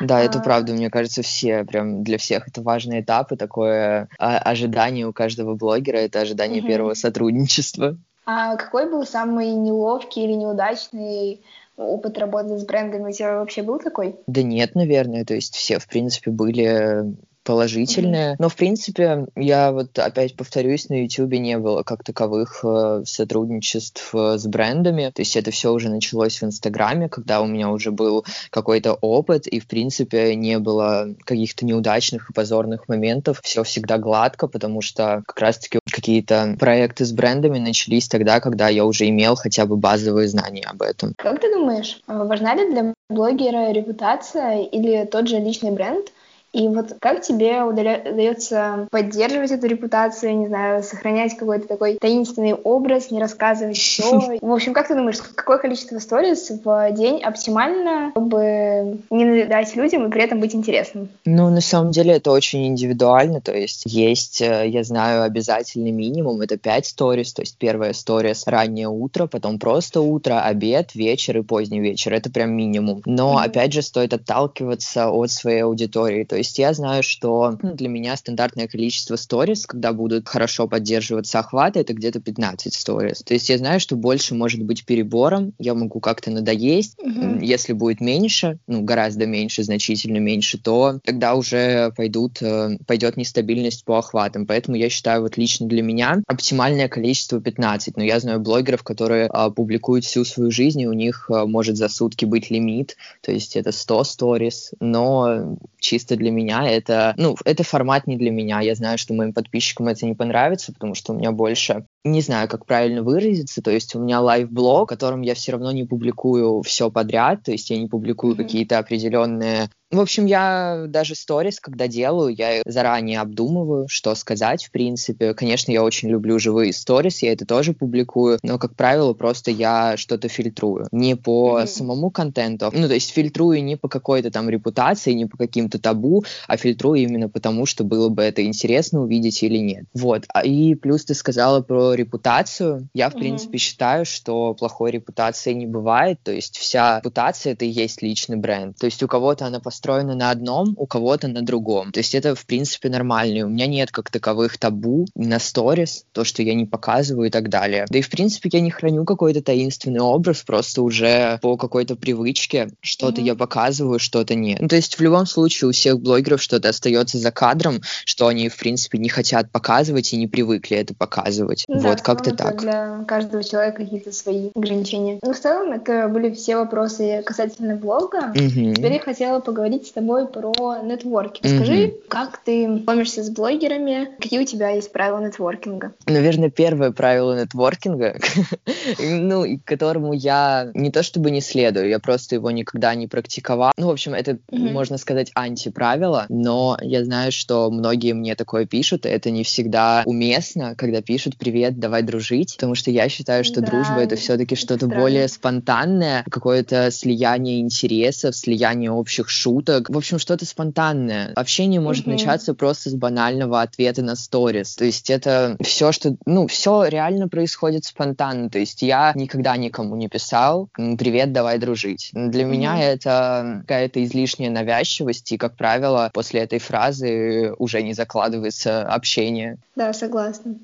Да, 0.00 0.20
это 0.20 0.40
а. 0.40 0.42
правда, 0.42 0.74
мне 0.74 0.90
кажется, 0.90 1.22
все, 1.22 1.64
прям 1.64 2.02
для 2.02 2.18
всех 2.18 2.48
это 2.48 2.60
важный 2.60 3.00
этап, 3.00 3.32
и 3.32 3.36
такое 3.36 4.08
а, 4.18 4.38
ожидание 4.38 5.06
у 5.06 5.12
каждого 5.14 5.54
блогера, 5.54 5.96
это 5.96 6.20
ожидание 6.20 6.60
угу. 6.60 6.68
первого 6.68 6.94
сотрудничества. 6.94 7.96
А 8.26 8.56
какой 8.56 8.90
был 8.90 9.06
самый 9.06 9.50
неловкий 9.52 10.24
или 10.24 10.32
неудачный 10.32 11.44
опыт 11.76 12.18
работы 12.18 12.58
с 12.58 12.64
брендами? 12.64 13.08
У 13.08 13.12
тебя 13.12 13.38
вообще 13.38 13.62
был 13.62 13.78
такой? 13.78 14.16
Да 14.26 14.42
нет, 14.42 14.74
наверное. 14.74 15.24
То 15.24 15.34
есть 15.34 15.54
все, 15.54 15.78
в 15.78 15.86
принципе, 15.86 16.32
были 16.32 17.14
положительное. 17.46 18.32
Mm-hmm. 18.32 18.36
Но, 18.40 18.48
в 18.48 18.56
принципе, 18.56 19.26
я 19.36 19.70
вот 19.70 19.96
опять 19.98 20.36
повторюсь, 20.36 20.88
на 20.88 21.02
YouTube 21.02 21.32
не 21.34 21.56
было 21.58 21.84
как 21.84 22.02
таковых 22.02 22.64
э, 22.64 23.02
сотрудничеств 23.06 24.14
э, 24.14 24.36
с 24.36 24.46
брендами. 24.46 25.12
То 25.14 25.22
есть 25.22 25.36
это 25.36 25.52
все 25.52 25.72
уже 25.72 25.88
началось 25.88 26.42
в 26.42 26.44
Инстаграме, 26.44 27.08
когда 27.08 27.40
у 27.40 27.46
меня 27.46 27.70
уже 27.70 27.92
был 27.92 28.26
какой-то 28.50 28.94
опыт, 28.94 29.46
и, 29.46 29.60
в 29.60 29.68
принципе, 29.68 30.34
не 30.34 30.58
было 30.58 31.14
каких-то 31.24 31.64
неудачных 31.64 32.28
и 32.28 32.32
позорных 32.32 32.88
моментов. 32.88 33.40
Все 33.44 33.62
всегда 33.62 33.98
гладко, 33.98 34.48
потому 34.48 34.80
что 34.82 35.22
как 35.26 35.38
раз-таки 35.38 35.78
какие-то 35.88 36.56
проекты 36.58 37.04
с 37.04 37.12
брендами 37.12 37.58
начались 37.58 38.08
тогда, 38.08 38.40
когда 38.40 38.68
я 38.68 38.84
уже 38.84 39.08
имел 39.08 39.36
хотя 39.36 39.66
бы 39.66 39.76
базовые 39.76 40.26
знания 40.26 40.64
об 40.66 40.82
этом. 40.82 41.14
Как 41.16 41.40
ты 41.40 41.54
думаешь, 41.54 42.00
важна 42.08 42.56
ли 42.56 42.70
для 42.72 42.94
блогера 43.08 43.70
репутация 43.70 44.62
или 44.62 45.04
тот 45.04 45.28
же 45.28 45.38
личный 45.38 45.70
бренд? 45.70 46.10
И 46.56 46.68
вот 46.68 46.96
как 47.00 47.20
тебе 47.20 47.62
удается 47.64 48.88
поддерживать 48.90 49.50
эту 49.50 49.66
репутацию, 49.66 50.38
не 50.38 50.46
знаю, 50.46 50.82
сохранять 50.82 51.36
какой-то 51.36 51.68
такой 51.68 51.98
таинственный 52.00 52.54
образ, 52.54 53.10
не 53.10 53.20
рассказывать 53.20 53.76
все? 53.76 54.38
В 54.40 54.50
общем, 54.50 54.72
как 54.72 54.88
ты 54.88 54.94
думаешь, 54.94 55.18
какое 55.18 55.58
количество 55.58 55.98
сторис 55.98 56.50
в 56.64 56.92
день 56.92 57.22
оптимально, 57.22 58.12
чтобы 58.12 59.00
не 59.10 59.24
надоедать 59.26 59.76
людям 59.76 60.06
и 60.06 60.10
при 60.10 60.22
этом 60.22 60.40
быть 60.40 60.54
интересным? 60.54 61.10
Ну, 61.26 61.50
на 61.50 61.60
самом 61.60 61.90
деле 61.90 62.14
это 62.14 62.30
очень 62.30 62.66
индивидуально, 62.66 63.42
то 63.42 63.54
есть 63.54 63.82
есть, 63.84 64.40
э, 64.40 64.66
я 64.66 64.82
знаю, 64.82 65.24
обязательный 65.24 65.90
минимум, 65.90 66.40
это 66.40 66.56
5 66.56 66.86
сторис, 66.86 67.34
то 67.34 67.42
есть 67.42 67.58
первая 67.58 67.92
сторис 67.92 68.44
раннее 68.46 68.88
утро, 68.88 69.26
потом 69.26 69.58
просто 69.58 70.00
утро, 70.00 70.40
обед, 70.40 70.94
вечер 70.94 71.36
и 71.36 71.42
поздний 71.42 71.80
вечер, 71.80 72.14
это 72.14 72.30
прям 72.30 72.52
минимум. 72.52 73.02
Но, 73.04 73.34
mm-hmm. 73.34 73.44
опять 73.44 73.72
же, 73.74 73.82
стоит 73.82 74.14
отталкиваться 74.14 75.10
от 75.10 75.30
своей 75.30 75.60
аудитории, 75.60 76.24
то 76.24 76.36
есть 76.36 76.45
есть 76.46 76.58
я 76.58 76.72
знаю, 76.72 77.02
что 77.02 77.58
ну, 77.62 77.74
для 77.74 77.88
меня 77.88 78.16
стандартное 78.16 78.68
количество 78.68 79.16
сторис, 79.16 79.66
когда 79.66 79.92
будут 79.92 80.28
хорошо 80.28 80.66
поддерживаться 80.68 81.40
охваты, 81.40 81.80
это 81.80 81.92
где-то 81.92 82.20
15 82.20 82.72
сторис. 82.72 83.22
То 83.22 83.34
есть 83.34 83.48
я 83.48 83.58
знаю, 83.58 83.80
что 83.80 83.96
больше 83.96 84.34
может 84.34 84.62
быть 84.62 84.84
перебором, 84.84 85.52
я 85.58 85.74
могу 85.74 86.00
как-то 86.00 86.30
надоесть. 86.30 86.98
Угу. 86.98 87.40
Если 87.40 87.72
будет 87.72 88.00
меньше, 88.00 88.58
ну, 88.66 88.82
гораздо 88.82 89.26
меньше, 89.26 89.62
значительно 89.62 90.18
меньше, 90.18 90.58
то 90.58 91.00
тогда 91.04 91.34
уже 91.34 91.92
пойдут, 91.96 92.40
э, 92.40 92.78
пойдет 92.86 93.16
нестабильность 93.16 93.84
по 93.84 93.98
охватам. 93.98 94.46
Поэтому 94.46 94.76
я 94.76 94.88
считаю, 94.88 95.22
вот 95.22 95.36
лично 95.36 95.66
для 95.66 95.82
меня 95.82 96.22
оптимальное 96.26 96.88
количество 96.88 97.40
15. 97.40 97.96
Но 97.96 98.04
я 98.04 98.20
знаю 98.20 98.40
блогеров, 98.40 98.82
которые 98.82 99.26
а, 99.26 99.50
публикуют 99.50 100.04
всю 100.04 100.24
свою 100.24 100.50
жизнь, 100.50 100.80
и 100.80 100.86
у 100.86 100.92
них 100.92 101.30
а, 101.30 101.46
может 101.46 101.76
за 101.76 101.88
сутки 101.88 102.24
быть 102.24 102.50
лимит, 102.50 102.96
то 103.22 103.32
есть 103.32 103.56
это 103.56 103.72
100 103.72 104.04
сторис, 104.04 104.72
но 104.80 105.56
чисто 105.78 106.16
для 106.16 106.30
меня 106.36 106.68
это, 106.68 107.14
ну, 107.16 107.36
это 107.44 107.64
формат 107.64 108.06
не 108.06 108.16
для 108.16 108.30
меня. 108.30 108.60
Я 108.60 108.74
знаю, 108.74 108.98
что 108.98 109.14
моим 109.14 109.32
подписчикам 109.32 109.88
это 109.88 110.06
не 110.06 110.14
понравится, 110.14 110.72
потому 110.72 110.94
что 110.94 111.12
у 111.12 111.16
меня 111.16 111.32
больше 111.32 111.86
не 112.04 112.20
знаю, 112.20 112.48
как 112.48 112.66
правильно 112.66 113.02
выразиться, 113.02 113.62
то 113.62 113.70
есть 113.70 113.94
у 113.94 114.00
меня 114.00 114.20
лайв-блог, 114.20 114.88
в 114.88 114.88
котором 114.88 115.22
я 115.22 115.34
все 115.34 115.52
равно 115.52 115.72
не 115.72 115.84
публикую 115.84 116.62
все 116.62 116.90
подряд, 116.90 117.42
то 117.42 117.52
есть 117.52 117.68
я 117.70 117.78
не 117.78 117.88
публикую 117.88 118.34
mm-hmm. 118.34 118.36
какие-то 118.36 118.78
определенные 118.78 119.70
в 119.90 120.00
общем, 120.00 120.26
я 120.26 120.86
даже 120.88 121.14
сторис, 121.14 121.60
когда 121.60 121.86
делаю, 121.86 122.34
я 122.34 122.62
заранее 122.66 123.20
обдумываю, 123.20 123.86
что 123.88 124.14
сказать, 124.14 124.64
в 124.64 124.70
принципе. 124.72 125.32
Конечно, 125.34 125.70
я 125.70 125.84
очень 125.84 126.08
люблю 126.08 126.38
живые 126.38 126.72
сторис, 126.72 127.22
я 127.22 127.32
это 127.32 127.46
тоже 127.46 127.72
публикую, 127.72 128.38
но, 128.42 128.58
как 128.58 128.74
правило, 128.74 129.12
просто 129.14 129.50
я 129.50 129.96
что-то 129.96 130.28
фильтрую. 130.28 130.86
Не 130.90 131.14
по 131.14 131.60
mm-hmm. 131.60 131.66
самому 131.66 132.10
контенту, 132.10 132.70
ну, 132.72 132.88
то 132.88 132.94
есть 132.94 133.12
фильтрую 133.12 133.62
не 133.62 133.76
по 133.76 133.88
какой-то 133.88 134.30
там 134.30 134.50
репутации, 134.50 135.12
не 135.12 135.26
по 135.26 135.36
каким-то 135.36 135.78
табу, 135.78 136.24
а 136.48 136.56
фильтрую 136.56 137.00
именно 137.00 137.28
потому, 137.28 137.64
что 137.64 137.84
было 137.84 138.08
бы 138.08 138.22
это 138.22 138.44
интересно 138.44 139.02
увидеть 139.02 139.42
или 139.42 139.58
нет. 139.58 139.84
Вот. 139.94 140.24
А, 140.34 140.44
и 140.44 140.74
плюс 140.74 141.04
ты 141.04 141.14
сказала 141.14 141.60
про 141.60 141.94
репутацию. 141.94 142.88
Я, 142.92 143.08
в 143.08 143.14
mm-hmm. 143.14 143.18
принципе, 143.18 143.58
считаю, 143.58 144.04
что 144.04 144.54
плохой 144.54 144.90
репутации 144.90 145.52
не 145.52 145.66
бывает, 145.66 146.18
то 146.24 146.32
есть 146.32 146.58
вся 146.58 146.98
репутация— 146.98 147.52
это 147.54 147.64
и 147.64 147.68
есть 147.68 148.02
личный 148.02 148.36
бренд. 148.36 148.76
То 148.78 148.86
есть 148.86 149.02
у 149.02 149.06
кого-то 149.06 149.46
она 149.46 149.60
построена 149.60 149.76
на 149.86 150.30
одном, 150.30 150.74
у 150.76 150.86
кого-то 150.86 151.28
на 151.28 151.42
другом. 151.42 151.92
То 151.92 152.00
есть 152.00 152.14
это, 152.14 152.34
в 152.34 152.46
принципе, 152.46 152.88
нормально. 152.88 153.38
И 153.38 153.42
у 153.42 153.48
меня 153.48 153.66
нет 153.66 153.90
как 153.90 154.10
таковых 154.10 154.58
табу 154.58 155.06
на 155.14 155.38
сторис, 155.38 156.04
то, 156.12 156.24
что 156.24 156.42
я 156.42 156.54
не 156.54 156.66
показываю 156.66 157.28
и 157.28 157.30
так 157.30 157.48
далее. 157.48 157.86
Да 157.88 157.98
и, 157.98 158.02
в 158.02 158.10
принципе, 158.10 158.50
я 158.52 158.60
не 158.60 158.70
храню 158.70 159.04
какой-то 159.04 159.42
таинственный 159.42 160.00
образ, 160.00 160.42
просто 160.42 160.82
уже 160.82 161.38
по 161.42 161.56
какой-то 161.56 161.96
привычке 161.96 162.70
что-то 162.80 163.20
mm-hmm. 163.20 163.26
я 163.26 163.34
показываю, 163.34 163.98
что-то 163.98 164.34
нет. 164.34 164.60
Ну, 164.60 164.68
то 164.68 164.76
есть 164.76 164.96
в 164.96 165.00
любом 165.00 165.26
случае 165.26 165.68
у 165.68 165.72
всех 165.72 166.00
блогеров 166.00 166.42
что-то 166.42 166.68
остается 166.68 167.18
за 167.18 167.30
кадром, 167.30 167.80
что 168.04 168.26
они, 168.26 168.48
в 168.48 168.56
принципе, 168.56 168.98
не 168.98 169.08
хотят 169.08 169.50
показывать 169.50 170.12
и 170.12 170.16
не 170.16 170.26
привыкли 170.26 170.76
это 170.76 170.94
показывать. 170.94 171.64
Да, 171.68 171.90
вот 171.90 172.00
как-то 172.00 172.34
так. 172.34 172.60
Для 172.60 173.04
каждого 173.06 173.42
человека 173.44 173.84
какие-то 173.84 174.12
свои 174.12 174.50
ограничения. 174.54 175.18
Но 175.22 175.32
в 175.32 175.38
целом 175.38 175.72
это 175.72 176.08
были 176.08 176.32
все 176.32 176.56
вопросы 176.56 177.22
касательно 177.24 177.76
блога. 177.76 178.32
Mm-hmm. 178.34 178.74
Теперь 178.74 178.92
я 178.94 179.00
хотела 179.00 179.40
поговорить 179.40 179.65
поговорить 179.66 179.88
с 179.88 179.92
тобой 179.92 180.28
про 180.28 180.52
нетворкинг. 180.82 181.46
Скажи, 181.46 181.86
mm-hmm. 181.86 182.08
как 182.08 182.38
ты 182.44 182.66
знакомишься 182.66 183.24
с 183.24 183.30
блогерами, 183.30 184.08
какие 184.20 184.40
у 184.40 184.44
тебя 184.44 184.70
есть 184.70 184.92
правила 184.92 185.18
нетворкинга? 185.18 185.92
Наверное, 186.06 186.50
первое 186.50 186.92
правило 186.92 187.40
нетворкинга, 187.40 188.16
ну, 189.00 189.44
которому 189.64 190.12
я 190.12 190.70
не 190.74 190.90
то 190.90 191.02
чтобы 191.02 191.32
не 191.32 191.40
следую, 191.40 191.88
я 191.88 191.98
просто 191.98 192.36
его 192.36 192.50
никогда 192.52 192.94
не 192.94 193.08
практиковал. 193.08 193.72
Ну, 193.76 193.88
в 193.88 193.90
общем, 193.90 194.14
это, 194.14 194.32
mm-hmm. 194.32 194.72
можно 194.72 194.98
сказать, 194.98 195.32
антиправило, 195.34 196.26
но 196.28 196.78
я 196.80 197.04
знаю, 197.04 197.32
что 197.32 197.68
многие 197.70 198.12
мне 198.12 198.36
такое 198.36 198.66
пишут, 198.66 199.04
и 199.04 199.08
это 199.08 199.30
не 199.30 199.42
всегда 199.42 200.02
уместно, 200.06 200.76
когда 200.76 201.02
пишут 201.02 201.36
«Привет, 201.38 201.80
давай 201.80 202.02
дружить», 202.02 202.54
потому 202.54 202.76
что 202.76 202.92
я 202.92 203.08
считаю, 203.08 203.42
что 203.42 203.60
да, 203.60 203.66
дружба— 203.66 203.96
это 204.00 204.14
все-таки 204.14 204.54
что-то 204.54 204.86
более 204.86 205.26
спонтанное, 205.26 206.24
какое-то 206.30 206.90
слияние 206.92 207.60
интересов, 207.60 208.36
слияние 208.36 208.92
общих 208.92 209.28
шуток, 209.28 209.55
шуток. 209.56 209.90
В 209.90 209.96
общем, 209.96 210.18
что-то 210.18 210.44
спонтанное. 210.44 211.32
Общение 211.34 211.80
может 211.80 212.06
mm-hmm. 212.06 212.12
начаться 212.12 212.54
просто 212.54 212.90
с 212.90 212.94
банального 212.94 213.62
ответа 213.62 214.02
на 214.02 214.16
сторис. 214.16 214.76
То 214.76 214.84
есть 214.84 215.10
это 215.10 215.56
все, 215.60 215.92
что... 215.92 216.16
Ну, 216.26 216.46
все 216.46 216.84
реально 216.84 217.28
происходит 217.28 217.84
спонтанно. 217.84 218.50
То 218.50 218.58
есть 218.58 218.82
я 218.82 219.12
никогда 219.14 219.56
никому 219.56 219.96
не 219.96 220.08
писал 220.08 220.68
«Привет, 220.74 221.32
давай 221.32 221.58
дружить». 221.58 222.10
Для 222.12 222.44
mm-hmm. 222.44 222.46
меня 222.46 222.82
это 222.82 223.62
какая-то 223.62 224.04
излишняя 224.04 224.50
навязчивость, 224.50 225.32
и, 225.32 225.36
как 225.36 225.56
правило, 225.56 226.10
после 226.12 226.40
этой 226.40 226.58
фразы 226.58 227.54
уже 227.58 227.82
не 227.82 227.94
закладывается 227.94 228.82
общение. 228.82 229.58
Да, 229.74 229.92
согласна. 229.92 230.56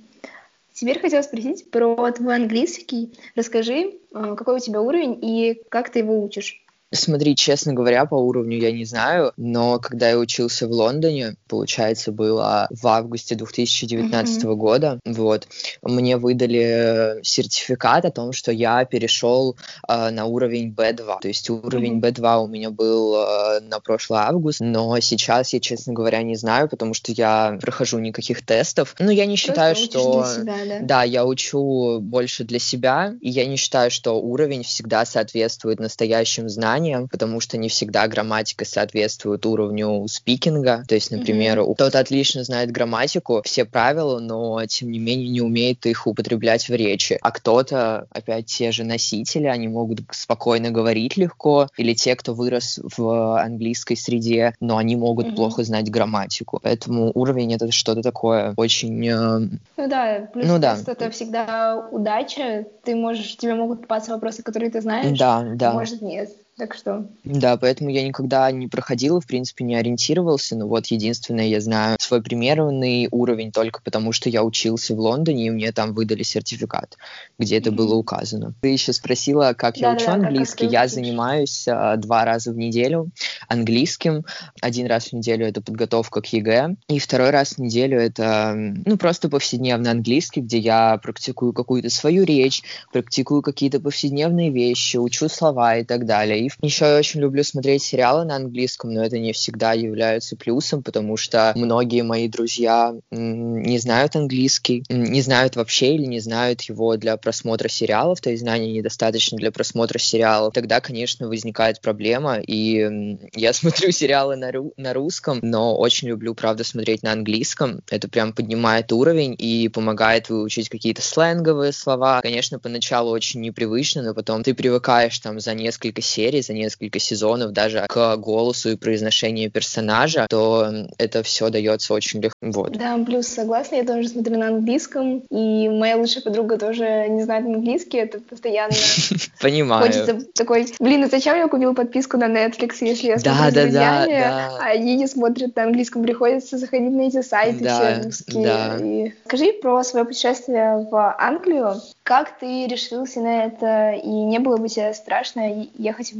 Теперь 0.72 1.00
хотела 1.00 1.22
спросить 1.22 1.70
про 1.70 2.10
твой 2.12 2.36
английский. 2.36 3.12
Расскажи, 3.36 3.92
э, 4.14 4.34
какой 4.36 4.56
у 4.56 4.58
тебя 4.58 4.80
уровень 4.80 5.18
и 5.22 5.62
как 5.68 5.90
ты 5.90 5.98
его 5.98 6.22
учишь? 6.22 6.61
Смотри, 6.92 7.34
честно 7.34 7.72
говоря, 7.72 8.04
по 8.04 8.16
уровню 8.16 8.58
я 8.58 8.70
не 8.70 8.84
знаю, 8.84 9.32
но 9.36 9.78
когда 9.78 10.10
я 10.10 10.18
учился 10.18 10.68
в 10.68 10.72
Лондоне, 10.72 11.36
получается, 11.48 12.12
было 12.12 12.68
в 12.70 12.86
августе 12.86 13.34
2019 13.34 14.44
mm-hmm. 14.44 14.54
года, 14.54 15.00
вот, 15.04 15.48
мне 15.82 16.18
выдали 16.18 17.20
сертификат 17.22 18.04
о 18.04 18.10
том, 18.10 18.32
что 18.32 18.52
я 18.52 18.84
перешел 18.84 19.56
э, 19.88 20.10
на 20.10 20.26
уровень 20.26 20.72
B2. 20.72 21.20
То 21.20 21.28
есть 21.28 21.48
уровень 21.48 21.98
mm-hmm. 21.98 22.12
B2 22.12 22.44
у 22.44 22.46
меня 22.46 22.70
был 22.70 23.16
э, 23.16 23.60
на 23.60 23.80
прошлый 23.80 24.20
август, 24.20 24.60
но 24.60 25.00
сейчас 25.00 25.54
я, 25.54 25.60
честно 25.60 25.94
говоря, 25.94 26.22
не 26.22 26.36
знаю, 26.36 26.68
потому 26.68 26.92
что 26.92 27.12
я 27.12 27.58
прохожу 27.60 27.98
никаких 28.00 28.44
тестов. 28.44 28.94
Но 28.98 29.10
я 29.10 29.24
не 29.24 29.36
считаю, 29.36 29.74
Просто 29.74 29.98
что... 29.98 30.24
Себя, 30.26 30.56
да? 30.66 30.80
да, 30.82 31.02
я 31.04 31.24
учу 31.24 32.00
больше 32.00 32.44
для 32.44 32.58
себя, 32.58 33.14
и 33.20 33.30
я 33.30 33.46
не 33.46 33.56
считаю, 33.56 33.90
что 33.90 34.20
уровень 34.20 34.62
всегда 34.62 35.06
соответствует 35.06 35.80
настоящим 35.80 36.48
знаниям, 36.48 36.81
знаниям, 36.82 37.08
потому 37.08 37.40
что 37.40 37.58
не 37.58 37.68
всегда 37.68 38.06
грамматика 38.08 38.64
соответствует 38.64 39.46
уровню 39.46 40.06
спикинга. 40.08 40.84
То 40.88 40.94
есть, 40.94 41.10
например, 41.10 41.60
mm-hmm. 41.60 41.74
кто-то 41.74 41.98
отлично 41.98 42.44
знает 42.44 42.70
грамматику, 42.70 43.42
все 43.44 43.64
правила, 43.64 44.18
но 44.18 44.64
тем 44.66 44.90
не 44.90 44.98
менее 44.98 45.28
не 45.28 45.40
умеет 45.40 45.86
их 45.86 46.06
употреблять 46.06 46.68
в 46.68 46.74
речи. 46.74 47.18
А 47.20 47.30
кто-то, 47.30 48.06
опять 48.10 48.46
те 48.46 48.72
же 48.72 48.84
носители, 48.84 49.46
они 49.46 49.68
могут 49.68 50.00
спокойно 50.10 50.70
говорить 50.70 51.16
легко, 51.16 51.68
или 51.76 51.94
те, 51.94 52.16
кто 52.16 52.34
вырос 52.34 52.80
в 52.96 53.40
английской 53.40 53.96
среде, 53.96 54.54
но 54.60 54.76
они 54.76 54.96
могут 54.96 55.26
mm-hmm. 55.26 55.36
плохо 55.36 55.64
знать 55.64 55.90
грамматику. 55.90 56.60
Поэтому 56.62 57.12
уровень 57.14 57.54
это 57.54 57.70
что-то 57.70 58.02
такое 58.02 58.54
очень... 58.56 59.08
Э, 59.08 59.38
ну 59.76 59.88
да, 59.88 60.28
плюс 60.32 60.46
ну, 60.46 60.58
да. 60.58 60.76
это 60.86 61.10
всегда 61.10 61.88
удача. 61.90 62.66
Ты 62.84 62.96
можешь, 62.96 63.36
тебе 63.36 63.54
могут 63.54 63.82
попасться 63.82 64.12
вопросы, 64.12 64.42
которые 64.42 64.70
ты 64.70 64.80
знаешь, 64.80 65.18
да, 65.18 65.44
да. 65.54 65.70
а 65.70 65.74
может 65.74 66.02
нет. 66.02 66.30
Так 66.62 66.74
что... 66.74 67.08
Да, 67.24 67.56
поэтому 67.56 67.90
я 67.90 68.06
никогда 68.06 68.48
не 68.52 68.68
проходил 68.68 69.18
в 69.18 69.26
принципе, 69.26 69.64
не 69.64 69.74
ориентировался. 69.74 70.54
Но 70.54 70.68
вот 70.68 70.86
единственное, 70.86 71.46
я 71.46 71.60
знаю 71.60 71.96
свой 72.00 72.22
примерный 72.22 73.08
уровень 73.10 73.50
только 73.50 73.82
потому, 73.82 74.12
что 74.12 74.28
я 74.28 74.44
учился 74.44 74.94
в 74.94 75.00
Лондоне, 75.00 75.48
и 75.48 75.50
мне 75.50 75.72
там 75.72 75.92
выдали 75.92 76.22
сертификат, 76.22 76.98
где 77.36 77.58
это 77.58 77.72
было 77.72 77.96
указано. 77.96 78.54
Ты 78.60 78.68
еще 78.68 78.92
спросила, 78.92 79.54
как 79.58 79.74
да, 79.74 79.88
я 79.88 79.96
учу 79.96 80.06
да, 80.06 80.12
английский. 80.12 80.66
я 80.66 80.82
учишь? 80.82 80.92
занимаюсь 80.92 81.66
а, 81.66 81.96
два 81.96 82.24
раза 82.24 82.52
в 82.52 82.56
неделю 82.56 83.10
английским. 83.48 84.24
Один 84.60 84.86
раз 84.86 85.08
в 85.08 85.14
неделю 85.14 85.44
это 85.44 85.62
подготовка 85.62 86.20
к 86.20 86.26
ЕГЭ, 86.26 86.76
и 86.86 87.00
второй 87.00 87.30
раз 87.30 87.54
в 87.54 87.58
неделю 87.58 87.98
это, 87.98 88.54
ну, 88.56 88.96
просто 88.98 89.28
повседневный 89.28 89.90
английский, 89.90 90.42
где 90.42 90.58
я 90.58 90.96
практикую 91.02 91.54
какую-то 91.54 91.90
свою 91.90 92.22
речь, 92.22 92.62
практикую 92.92 93.42
какие-то 93.42 93.80
повседневные 93.80 94.50
вещи, 94.50 94.96
учу 94.96 95.28
слова 95.28 95.76
и 95.76 95.84
так 95.84 96.06
далее. 96.06 96.46
И 96.46 96.51
еще 96.60 96.84
я 96.86 96.98
очень 96.98 97.20
люблю 97.20 97.42
смотреть 97.44 97.82
сериалы 97.82 98.24
на 98.24 98.36
английском, 98.36 98.92
но 98.92 99.04
это 99.04 99.18
не 99.18 99.32
всегда 99.32 99.72
является 99.72 100.36
плюсом, 100.36 100.82
потому 100.82 101.16
что 101.16 101.52
многие 101.56 102.02
мои 102.02 102.28
друзья 102.28 102.94
не 103.10 103.78
знают 103.78 104.16
английский, 104.16 104.84
не 104.88 105.22
знают 105.22 105.56
вообще 105.56 105.94
или 105.94 106.04
не 106.06 106.20
знают 106.20 106.62
его 106.62 106.96
для 106.96 107.16
просмотра 107.16 107.68
сериалов, 107.68 108.20
то 108.20 108.30
есть 108.30 108.42
знаний 108.42 108.72
недостаточно 108.72 109.38
для 109.38 109.50
просмотра 109.50 109.98
сериалов. 109.98 110.52
Тогда, 110.52 110.80
конечно, 110.80 111.28
возникает 111.28 111.80
проблема, 111.80 112.38
и 112.38 113.18
я 113.34 113.52
смотрю 113.52 113.90
сериалы 113.90 114.36
на, 114.36 114.52
ру 114.52 114.72
на 114.76 114.92
русском, 114.92 115.38
но 115.42 115.76
очень 115.76 116.08
люблю, 116.08 116.34
правда, 116.34 116.64
смотреть 116.64 117.02
на 117.02 117.12
английском. 117.12 117.80
Это 117.90 118.08
прям 118.08 118.32
поднимает 118.32 118.92
уровень 118.92 119.34
и 119.38 119.68
помогает 119.68 120.28
выучить 120.28 120.68
какие-то 120.68 121.02
сленговые 121.02 121.72
слова. 121.72 122.20
Конечно, 122.20 122.58
поначалу 122.58 123.10
очень 123.10 123.40
непривычно, 123.40 124.02
но 124.02 124.14
потом 124.14 124.42
ты 124.42 124.54
привыкаешь 124.54 125.18
там 125.18 125.40
за 125.40 125.54
несколько 125.54 126.02
серий 126.02 126.41
за 126.42 126.52
несколько 126.52 126.98
сезонов 126.98 127.52
даже 127.52 127.84
к 127.88 128.16
голосу 128.16 128.70
и 128.70 128.76
произношению 128.76 129.50
персонажа, 129.50 130.26
то 130.28 130.70
это 130.98 131.22
все 131.22 131.48
дается 131.48 131.94
очень 131.94 132.20
легко. 132.20 132.36
Вот. 132.40 132.72
Да, 132.72 132.98
плюс 133.04 133.28
согласна, 133.28 133.76
я 133.76 133.84
тоже 133.84 134.08
смотрю 134.08 134.38
на 134.38 134.48
английском, 134.48 135.22
и 135.30 135.68
моя 135.68 135.96
лучшая 135.96 136.22
подруга 136.22 136.58
тоже 136.58 137.06
не 137.08 137.22
знает 137.22 137.46
английский, 137.46 137.98
это 137.98 138.20
постоянно... 138.20 138.74
Понимаю. 139.40 139.86
Хочется 139.86 140.20
такой, 140.34 140.66
блин, 140.78 141.04
а 141.04 141.08
зачем 141.08 141.36
я 141.36 141.48
купила 141.48 141.72
подписку 141.72 142.16
на 142.16 142.24
Netflix, 142.24 142.76
если 142.80 143.08
я 143.08 143.18
смотрю 143.18 143.42
да, 143.42 143.50
с 143.50 143.54
друзьями, 143.54 144.12
да, 144.12 144.58
а 144.60 144.66
они 144.66 144.96
не 144.96 145.06
смотрят 145.06 145.54
на 145.56 145.64
английском, 145.64 146.02
приходится 146.02 146.58
заходить 146.58 146.92
на 146.92 147.02
эти 147.02 147.22
сайты 147.22 147.64
да, 147.64 148.00
русские. 148.02 148.44
Да. 148.44 148.76
И... 148.80 149.12
Скажи 149.26 149.52
про 149.52 149.82
свое 149.84 150.04
путешествие 150.04 150.86
в 150.90 151.16
Англию. 151.18 151.74
Как 152.02 152.38
ты 152.38 152.66
решился 152.66 153.20
на 153.20 153.44
это, 153.44 153.92
и 153.92 154.08
не 154.08 154.38
было 154.38 154.56
бы 154.56 154.68
тебе 154.68 154.92
страшно 154.94 155.68
ехать 155.78 156.12
в 156.12 156.16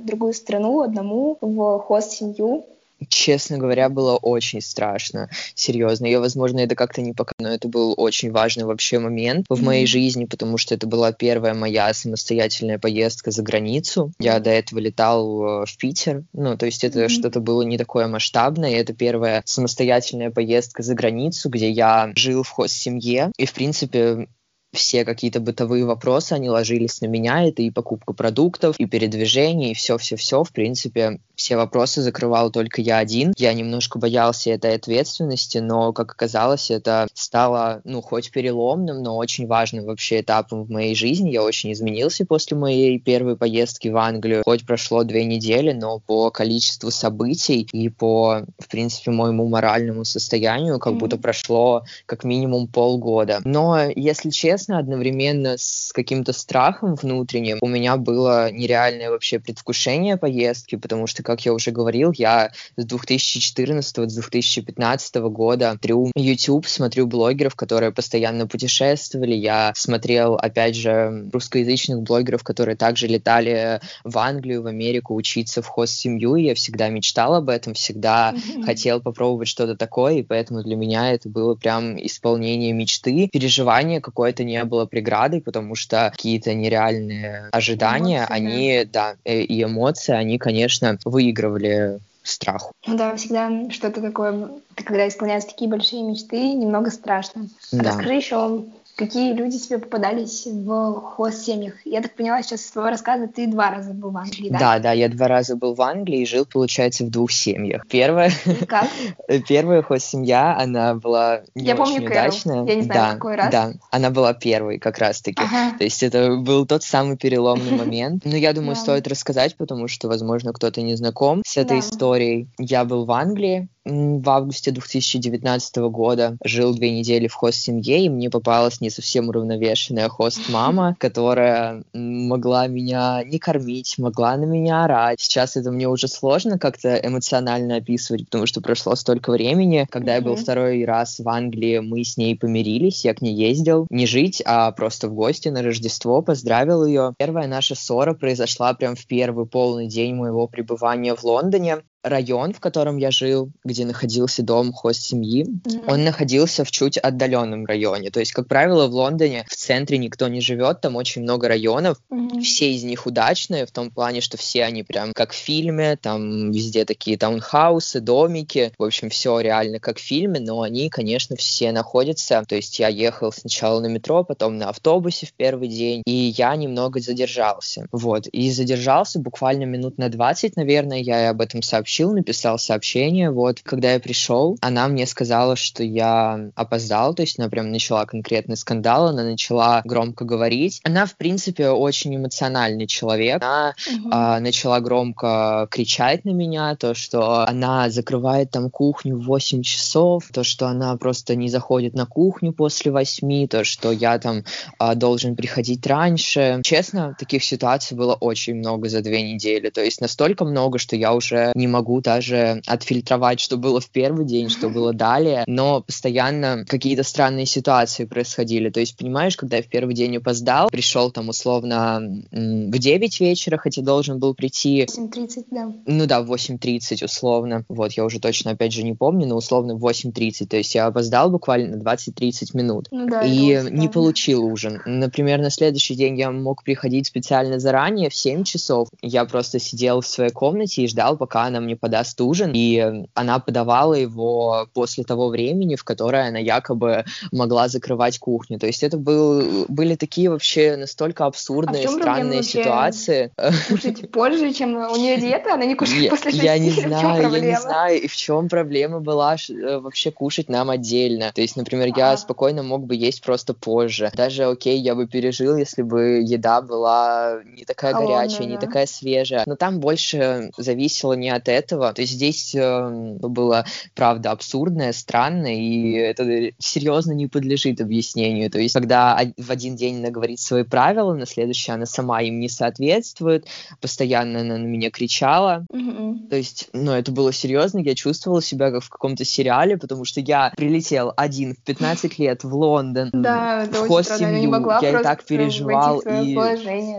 другую 0.00 0.32
страну 0.32 0.82
одному, 0.82 1.38
в 1.40 1.78
хост-семью? 1.80 2.64
Честно 3.08 3.58
говоря, 3.58 3.90
было 3.90 4.16
очень 4.16 4.62
страшно, 4.62 5.28
серьезно. 5.54 6.06
Я, 6.06 6.18
возможно, 6.18 6.60
это 6.60 6.74
как-то 6.74 7.02
не 7.02 7.12
пока, 7.12 7.32
но 7.38 7.50
это 7.50 7.68
был 7.68 7.92
очень 7.96 8.32
важный 8.32 8.64
вообще 8.64 8.98
момент 8.98 9.44
в 9.50 9.62
моей 9.62 9.86
жизни, 9.86 10.24
потому 10.24 10.56
что 10.56 10.74
это 10.74 10.86
была 10.86 11.12
первая 11.12 11.52
моя 11.52 11.92
самостоятельная 11.92 12.78
поездка 12.78 13.30
за 13.30 13.42
границу. 13.42 14.12
Я 14.18 14.40
до 14.40 14.50
этого 14.50 14.78
летал 14.78 15.62
э, 15.62 15.66
в 15.66 15.76
Питер, 15.76 16.24
ну, 16.32 16.56
то 16.56 16.64
есть 16.64 16.84
это 16.84 17.04
mm-hmm. 17.04 17.08
что-то 17.08 17.40
было 17.40 17.62
не 17.62 17.76
такое 17.76 18.08
масштабное, 18.08 18.76
это 18.76 18.94
первая 18.94 19.42
самостоятельная 19.44 20.30
поездка 20.30 20.82
за 20.82 20.94
границу, 20.94 21.50
где 21.50 21.70
я 21.70 22.12
жил 22.14 22.44
в 22.44 22.48
хост-семье, 22.48 23.30
и, 23.36 23.44
в 23.44 23.52
принципе, 23.52 24.26
все 24.72 25.04
какие-то 25.04 25.40
бытовые 25.40 25.84
вопросы, 25.84 26.32
они 26.34 26.50
ложились 26.50 27.00
на 27.00 27.06
меня, 27.06 27.46
это 27.46 27.62
и 27.62 27.70
покупка 27.70 28.12
продуктов, 28.12 28.76
и 28.78 28.86
передвижение, 28.86 29.72
и 29.72 29.74
все-все-все, 29.74 30.44
в 30.44 30.52
принципе, 30.52 31.18
все 31.34 31.56
вопросы 31.56 32.02
закрывал 32.02 32.50
только 32.50 32.80
я 32.80 32.98
один. 32.98 33.32
Я 33.36 33.52
немножко 33.52 33.98
боялся 33.98 34.50
этой 34.50 34.74
ответственности, 34.74 35.58
но, 35.58 35.92
как 35.92 36.12
оказалось, 36.12 36.70
это 36.70 37.06
стало, 37.12 37.82
ну, 37.84 38.00
хоть 38.00 38.30
переломным, 38.30 39.02
но 39.02 39.16
очень 39.16 39.46
важным 39.46 39.84
вообще 39.84 40.20
этапом 40.20 40.64
в 40.64 40.70
моей 40.70 40.94
жизни. 40.94 41.30
Я 41.30 41.42
очень 41.42 41.72
изменился 41.72 42.24
после 42.24 42.56
моей 42.56 42.98
первой 42.98 43.36
поездки 43.36 43.88
в 43.88 43.96
Англию. 43.98 44.42
Хоть 44.44 44.66
прошло 44.66 45.04
две 45.04 45.24
недели, 45.24 45.72
но 45.72 45.98
по 45.98 46.30
количеству 46.30 46.90
событий 46.90 47.68
и 47.70 47.88
по, 47.90 48.46
в 48.58 48.68
принципе, 48.68 49.10
моему 49.10 49.46
моральному 49.46 50.04
состоянию 50.04 50.78
как 50.78 50.94
mm-hmm. 50.94 50.98
будто 50.98 51.18
прошло 51.18 51.84
как 52.06 52.24
минимум 52.24 52.66
полгода. 52.66 53.40
Но, 53.44 53.90
если 53.94 54.30
честно, 54.30 54.55
одновременно 54.68 55.56
с 55.58 55.92
каким-то 55.92 56.32
страхом 56.32 56.94
внутренним 56.94 57.58
у 57.60 57.68
меня 57.68 57.96
было 57.96 58.50
нереальное 58.50 59.10
вообще 59.10 59.38
предвкушение 59.38 60.16
поездки, 60.16 60.76
потому 60.76 61.06
что 61.06 61.22
как 61.22 61.46
я 61.46 61.52
уже 61.52 61.70
говорил, 61.70 62.12
я 62.16 62.50
с 62.76 62.86
2014-2015 62.86 65.30
года 65.30 65.70
смотрю 65.70 66.10
YouTube, 66.14 66.66
смотрю 66.66 67.06
блогеров, 67.06 67.54
которые 67.54 67.92
постоянно 67.92 68.46
путешествовали. 68.46 69.34
Я 69.34 69.72
смотрел, 69.74 70.34
опять 70.34 70.76
же, 70.76 71.28
русскоязычных 71.32 72.02
блогеров, 72.02 72.42
которые 72.42 72.76
также 72.76 73.06
летали 73.06 73.80
в 74.04 74.18
Англию, 74.18 74.62
в 74.62 74.66
Америку 74.66 75.14
учиться 75.14 75.62
в 75.62 75.66
хост-семью. 75.66 76.36
Я 76.36 76.54
всегда 76.54 76.88
мечтал 76.88 77.34
об 77.34 77.48
этом, 77.48 77.74
всегда 77.74 78.32
mm-hmm. 78.32 78.64
хотел 78.64 79.00
попробовать 79.00 79.48
что-то 79.48 79.76
такое, 79.76 80.14
и 80.14 80.22
поэтому 80.22 80.62
для 80.62 80.76
меня 80.76 81.12
это 81.12 81.28
было 81.28 81.54
прям 81.54 81.96
исполнение 82.04 82.72
мечты. 82.72 83.28
Переживание 83.32 84.00
какое-то 84.00 84.44
не 84.46 84.64
было 84.64 84.86
преградой, 84.86 85.40
потому 85.40 85.74
что 85.74 86.10
какие-то 86.12 86.54
нереальные 86.54 87.48
ожидания, 87.52 88.20
эмоции, 88.20 88.32
они, 88.32 88.84
да. 88.84 89.16
да, 89.24 89.32
и 89.32 89.62
эмоции, 89.62 90.14
они, 90.14 90.38
конечно, 90.38 90.98
выигрывали 91.04 91.98
страху. 92.22 92.72
Ну 92.86 92.96
да, 92.96 93.14
всегда 93.16 93.70
что-то 93.70 94.00
такое, 94.00 94.48
когда 94.74 95.06
исполняются 95.06 95.50
такие 95.50 95.70
большие 95.70 96.02
мечты, 96.02 96.54
немного 96.54 96.90
страшно. 96.90 97.48
Да. 97.72 97.90
Расскажи 97.90 98.14
еще 98.14 98.64
Какие 98.96 99.34
люди 99.34 99.58
тебе 99.58 99.78
попадались 99.78 100.46
в 100.46 101.00
хост-семьях? 101.02 101.74
Я 101.84 102.00
так 102.00 102.14
поняла 102.14 102.42
сейчас 102.42 102.62
из 102.62 102.70
твоего 102.70 102.88
рассказа, 102.88 103.28
ты 103.28 103.46
два 103.46 103.70
раза 103.70 103.92
был 103.92 104.10
в 104.10 104.16
Англии, 104.16 104.48
да? 104.48 104.58
Да, 104.58 104.78
да, 104.78 104.92
я 104.92 105.10
два 105.10 105.28
раза 105.28 105.54
был 105.54 105.74
в 105.74 105.82
Англии 105.82 106.22
и 106.22 106.26
жил, 106.26 106.46
получается, 106.46 107.04
в 107.04 107.10
двух 107.10 107.30
семьях. 107.30 107.86
Первая, 107.88 108.32
как? 108.66 108.88
Первая 109.48 109.82
хост-семья, 109.82 110.56
она 110.58 110.94
была 110.94 111.42
не 111.54 111.66
я 111.66 111.74
очень 111.74 111.96
помню 111.96 112.10
удачная. 112.10 112.64
Я 112.64 112.74
не 112.74 112.82
знаю, 112.82 113.00
да, 113.00 113.12
какой 113.12 113.34
раз. 113.34 113.52
Да, 113.52 113.72
она 113.90 114.08
была 114.08 114.32
первой 114.32 114.78
как 114.78 114.96
раз-таки. 114.96 115.42
Ага. 115.42 115.76
То 115.76 115.84
есть 115.84 116.02
это 116.02 116.34
был 116.36 116.64
тот 116.64 116.82
самый 116.82 117.18
переломный 117.18 117.72
момент. 117.76 118.24
Но 118.24 118.34
я 118.34 118.54
думаю, 118.54 118.76
стоит 118.76 119.06
рассказать, 119.06 119.56
потому 119.56 119.88
что, 119.88 120.08
возможно, 120.08 120.54
кто-то 120.54 120.80
не 120.80 120.96
знаком 120.96 121.42
с 121.46 121.58
этой 121.58 121.80
историей. 121.80 122.48
Я 122.58 122.86
был 122.86 123.04
в 123.04 123.12
Англии, 123.12 123.68
в 123.86 124.28
августе 124.28 124.72
2019 124.72 125.76
года 125.76 126.36
жил 126.44 126.74
две 126.74 126.90
недели 126.90 127.28
в 127.28 127.34
хост-семье, 127.34 128.04
и 128.04 128.08
мне 128.08 128.30
попалась 128.30 128.80
не 128.80 128.90
совсем 128.90 129.28
уравновешенная 129.28 130.08
хост-мама, 130.08 130.96
которая 131.00 131.84
могла 131.92 132.66
меня 132.66 133.22
не 133.24 133.38
кормить, 133.38 133.96
могла 133.98 134.36
на 134.36 134.44
меня 134.44 134.84
орать. 134.84 135.20
Сейчас 135.20 135.56
это 135.56 135.70
мне 135.70 135.88
уже 135.88 136.08
сложно 136.08 136.58
как-то 136.58 136.96
эмоционально 136.96 137.76
описывать, 137.76 138.24
потому 138.24 138.46
что 138.46 138.60
прошло 138.60 138.96
столько 138.96 139.30
времени. 139.30 139.86
Когда 139.88 140.12
mm-hmm. 140.12 140.16
я 140.16 140.22
был 140.22 140.36
второй 140.36 140.84
раз 140.84 141.20
в 141.20 141.28
Англии, 141.28 141.78
мы 141.78 142.02
с 142.02 142.16
ней 142.16 142.36
помирились, 142.36 143.04
я 143.04 143.14
к 143.14 143.22
ней 143.22 143.34
ездил 143.34 143.86
не 143.90 144.06
жить, 144.06 144.42
а 144.44 144.72
просто 144.72 145.08
в 145.08 145.14
гости 145.14 145.48
на 145.48 145.62
Рождество, 145.62 146.22
поздравил 146.22 146.84
ее. 146.84 147.14
Первая 147.18 147.46
наша 147.46 147.74
ссора 147.74 148.14
произошла 148.14 148.74
прям 148.74 148.96
в 148.96 149.06
первый 149.06 149.46
полный 149.46 149.86
день 149.86 150.14
моего 150.14 150.48
пребывания 150.48 151.14
в 151.14 151.22
Лондоне 151.22 151.82
район, 152.06 152.52
в 152.52 152.60
котором 152.60 152.96
я 152.96 153.10
жил, 153.10 153.50
где 153.64 153.84
находился 153.84 154.42
дом 154.42 154.72
хост 154.72 155.02
семьи, 155.02 155.44
mm-hmm. 155.44 155.84
он 155.88 156.04
находился 156.04 156.64
в 156.64 156.70
чуть 156.70 156.98
отдаленном 156.98 157.66
районе. 157.66 158.10
То 158.10 158.20
есть, 158.20 158.32
как 158.32 158.46
правило, 158.46 158.86
в 158.86 158.94
Лондоне 158.94 159.44
в 159.48 159.56
центре 159.56 159.98
никто 159.98 160.28
не 160.28 160.40
живет, 160.40 160.80
там 160.80 160.96
очень 160.96 161.22
много 161.22 161.48
районов, 161.48 161.98
mm-hmm. 162.10 162.40
все 162.40 162.72
из 162.72 162.84
них 162.84 163.06
удачные 163.06 163.66
в 163.66 163.72
том 163.72 163.90
плане, 163.90 164.20
что 164.20 164.36
все 164.36 164.64
они 164.64 164.84
прям 164.84 165.12
как 165.12 165.32
в 165.32 165.36
фильме, 165.36 165.96
там 165.96 166.52
везде 166.52 166.84
такие 166.84 167.18
таунхаусы, 167.18 168.00
домики, 168.00 168.72
в 168.78 168.84
общем, 168.84 169.10
все 169.10 169.40
реально 169.40 169.80
как 169.80 169.98
в 169.98 170.02
фильме, 170.02 170.40
но 170.40 170.62
они, 170.62 170.88
конечно, 170.88 171.36
все 171.36 171.72
находятся. 171.72 172.44
То 172.48 172.54
есть 172.54 172.78
я 172.78 172.88
ехал 172.88 173.32
сначала 173.32 173.80
на 173.80 173.86
метро, 173.86 174.22
потом 174.22 174.58
на 174.58 174.68
автобусе 174.68 175.26
в 175.26 175.32
первый 175.32 175.68
день, 175.68 176.02
и 176.06 176.34
я 176.36 176.54
немного 176.54 177.00
задержался. 177.00 177.88
Вот, 177.90 178.28
и 178.28 178.50
задержался 178.50 179.18
буквально 179.18 179.64
минут 179.64 179.98
на 179.98 180.08
20, 180.08 180.56
наверное, 180.56 180.98
я 180.98 181.30
об 181.30 181.40
этом 181.40 181.62
сообщил 181.62 181.95
сообщил, 181.96 182.12
написал 182.12 182.58
сообщение. 182.58 183.30
Вот, 183.30 183.60
когда 183.62 183.92
я 183.92 184.00
пришел, 184.00 184.58
она 184.60 184.86
мне 184.88 185.06
сказала, 185.06 185.56
что 185.56 185.82
я 185.82 186.50
опоздал, 186.54 187.14
то 187.14 187.22
есть 187.22 187.38
она 187.38 187.48
прям 187.48 187.70
начала 187.70 188.04
конкретный 188.04 188.56
скандал, 188.56 189.08
она 189.08 189.24
начала 189.24 189.80
громко 189.84 190.24
говорить. 190.24 190.80
Она, 190.84 191.06
в 191.06 191.16
принципе, 191.16 191.70
очень 191.70 192.14
эмоциональный 192.16 192.86
человек. 192.86 193.42
Она 193.42 193.74
угу. 193.86 194.08
а, 194.12 194.40
начала 194.40 194.80
громко 194.80 195.68
кричать 195.70 196.24
на 196.24 196.30
меня, 196.30 196.76
то, 196.76 196.94
что 196.94 197.46
она 197.46 197.88
закрывает 197.88 198.50
там 198.50 198.70
кухню 198.70 199.16
в 199.16 199.24
8 199.24 199.62
часов, 199.62 200.24
то, 200.32 200.44
что 200.44 200.66
она 200.66 200.96
просто 200.96 201.34
не 201.34 201.48
заходит 201.48 201.94
на 201.94 202.04
кухню 202.04 202.52
после 202.52 202.92
8, 202.92 203.48
то, 203.48 203.64
что 203.64 203.92
я 203.92 204.18
там 204.18 204.44
а, 204.78 204.94
должен 204.94 205.34
приходить 205.34 205.86
раньше. 205.86 206.60
Честно, 206.62 207.16
таких 207.18 207.42
ситуаций 207.42 207.96
было 207.96 208.14
очень 208.14 208.56
много 208.56 208.88
за 208.88 209.00
две 209.00 209.22
недели, 209.22 209.70
то 209.70 209.82
есть 209.82 210.00
настолько 210.00 210.44
много, 210.44 210.78
что 210.78 210.96
я 210.96 211.14
уже 211.14 211.52
не 211.54 211.66
могу 211.66 211.85
могу 211.86 212.00
даже 212.00 212.62
отфильтровать, 212.66 213.38
что 213.38 213.56
было 213.56 213.80
в 213.80 213.88
первый 213.90 214.26
день, 214.26 214.48
что 214.48 214.68
было 214.68 214.92
далее, 214.92 215.44
но 215.46 215.82
постоянно 215.82 216.64
какие-то 216.66 217.04
странные 217.04 217.46
ситуации 217.46 218.04
происходили. 218.04 218.70
То 218.70 218.80
есть, 218.80 218.96
понимаешь, 218.96 219.36
когда 219.36 219.58
я 219.58 219.62
в 219.62 219.68
первый 219.68 219.94
день 219.94 220.16
опоздал, 220.16 220.68
пришел 220.68 221.12
там 221.12 221.28
условно 221.28 222.00
в 222.32 222.78
9 222.78 223.20
вечера, 223.20 223.56
хотя 223.56 223.82
должен 223.82 224.18
был 224.18 224.34
прийти... 224.34 224.84
8.30, 224.84 225.44
да. 225.50 225.72
Ну 225.86 226.06
да, 226.06 226.22
в 226.22 226.32
8.30 226.32 227.04
условно. 227.04 227.64
Вот, 227.68 227.92
я 227.92 228.04
уже 228.04 228.18
точно, 228.18 228.52
опять 228.52 228.72
же, 228.72 228.82
не 228.82 228.94
помню, 228.94 229.28
но 229.28 229.36
условно 229.36 229.76
в 229.76 229.86
8.30. 229.86 230.46
То 230.46 230.56
есть 230.56 230.74
я 230.74 230.86
опоздал 230.86 231.30
буквально 231.30 231.76
на 231.76 231.82
20-30 231.82 232.50
минут. 232.54 232.88
Ну, 232.90 233.06
да, 233.06 233.22
и 233.22 233.62
не 233.70 233.88
получил 233.88 234.44
ужин. 234.44 234.82
Например, 234.86 235.38
на 235.38 235.50
следующий 235.50 235.94
день 235.94 236.18
я 236.18 236.32
мог 236.32 236.64
приходить 236.64 237.06
специально 237.06 237.60
заранее, 237.60 238.10
в 238.10 238.14
7 238.14 238.42
часов. 238.42 238.88
Я 239.02 239.24
просто 239.24 239.60
сидел 239.60 240.00
в 240.00 240.06
своей 240.06 240.32
комнате 240.32 240.82
и 240.82 240.88
ждал, 240.88 241.16
пока 241.16 241.44
она 241.44 241.60
мне 241.66 241.76
подаст 241.76 242.20
ужин, 242.20 242.52
и 242.54 243.04
она 243.14 243.38
подавала 243.38 243.94
его 243.94 244.68
после 244.72 245.04
того 245.04 245.28
времени, 245.28 245.76
в 245.76 245.84
которое 245.84 246.28
она 246.28 246.38
якобы 246.38 247.04
могла 247.32 247.68
закрывать 247.68 248.18
кухню. 248.18 248.58
То 248.58 248.66
есть 248.66 248.82
это 248.82 248.96
был, 248.96 249.66
были 249.68 249.96
такие 249.96 250.30
вообще 250.30 250.76
настолько 250.76 251.26
абсурдные, 251.26 251.86
а 251.86 251.90
странные 251.90 252.42
ситуации. 252.42 253.32
Кушать 253.68 254.10
позже, 254.10 254.52
чем 254.52 254.76
у 254.76 254.96
нее 254.96 255.18
диета, 255.18 255.54
она 255.54 255.64
не 255.64 255.74
кушает 255.74 256.10
после 256.10 256.30
шести. 256.30 256.44
Я 256.44 256.58
не 256.58 256.70
знаю, 256.86 257.32
я 257.32 257.40
не 257.40 257.58
знаю, 257.58 258.02
и 258.02 258.06
в 258.06 258.16
чем 258.16 258.48
проблема 258.48 259.00
была 259.00 259.36
э, 259.36 259.78
вообще 259.78 260.10
кушать 260.10 260.48
нам 260.48 260.70
отдельно. 260.70 261.32
То 261.34 261.40
есть, 261.40 261.56
например, 261.56 261.92
я 261.96 262.16
спокойно 262.16 262.62
мог 262.62 262.86
бы 262.86 262.94
есть 262.94 263.22
просто 263.22 263.54
позже. 263.54 264.10
Даже, 264.14 264.44
окей, 264.44 264.78
я 264.78 264.94
бы 264.94 265.06
пережил, 265.06 265.56
если 265.56 265.82
бы 265.82 266.22
еда 266.24 266.60
была 266.62 267.40
не 267.44 267.64
такая 267.64 267.94
горячая, 267.94 268.46
не 268.46 268.58
такая 268.58 268.86
свежая. 268.86 269.42
Но 269.46 269.56
там 269.56 269.80
больше 269.80 270.50
зависело 270.56 271.14
не 271.14 271.30
от 271.30 271.48
этого. 271.56 271.92
То 271.92 272.02
есть 272.02 272.14
здесь 272.14 272.54
э, 272.54 273.16
было, 273.20 273.64
правда, 273.94 274.30
абсурдное, 274.30 274.92
странное, 274.92 275.54
и 275.54 275.92
это 275.92 276.52
серьезно 276.58 277.12
не 277.12 277.26
подлежит 277.26 277.80
объяснению. 277.80 278.50
То 278.50 278.58
есть 278.58 278.74
когда 278.74 279.20
в 279.36 279.50
один 279.50 279.76
день 279.76 279.98
она 279.98 280.10
говорит 280.10 280.40
свои 280.40 280.62
правила, 280.62 281.14
на 281.14 281.26
следующий 281.26 281.72
она 281.72 281.86
сама 281.86 282.22
им 282.22 282.40
не 282.40 282.48
соответствует, 282.48 283.46
постоянно 283.80 284.40
она 284.40 284.58
на 284.58 284.66
меня 284.66 284.90
кричала. 284.90 285.64
Mm-hmm. 285.72 286.28
То 286.28 286.36
есть, 286.36 286.68
ну, 286.72 286.92
это 286.92 287.12
было 287.12 287.32
серьезно, 287.32 287.78
я 287.78 287.94
чувствовала 287.94 288.42
себя 288.42 288.70
как 288.70 288.82
в 288.82 288.90
каком-то 288.90 289.24
сериале, 289.24 289.76
потому 289.76 290.04
что 290.04 290.20
я 290.20 290.52
прилетел 290.56 291.12
один 291.16 291.54
в 291.54 291.62
15 291.62 292.18
лет 292.18 292.44
в 292.44 292.54
Лондон, 292.54 293.10
да, 293.12 293.66
в 293.70 293.88
хост-семью, 293.88 294.52
я 294.82 295.00
и 295.00 295.02
так 295.02 295.24
переживал. 295.24 296.00
И... 296.00 296.34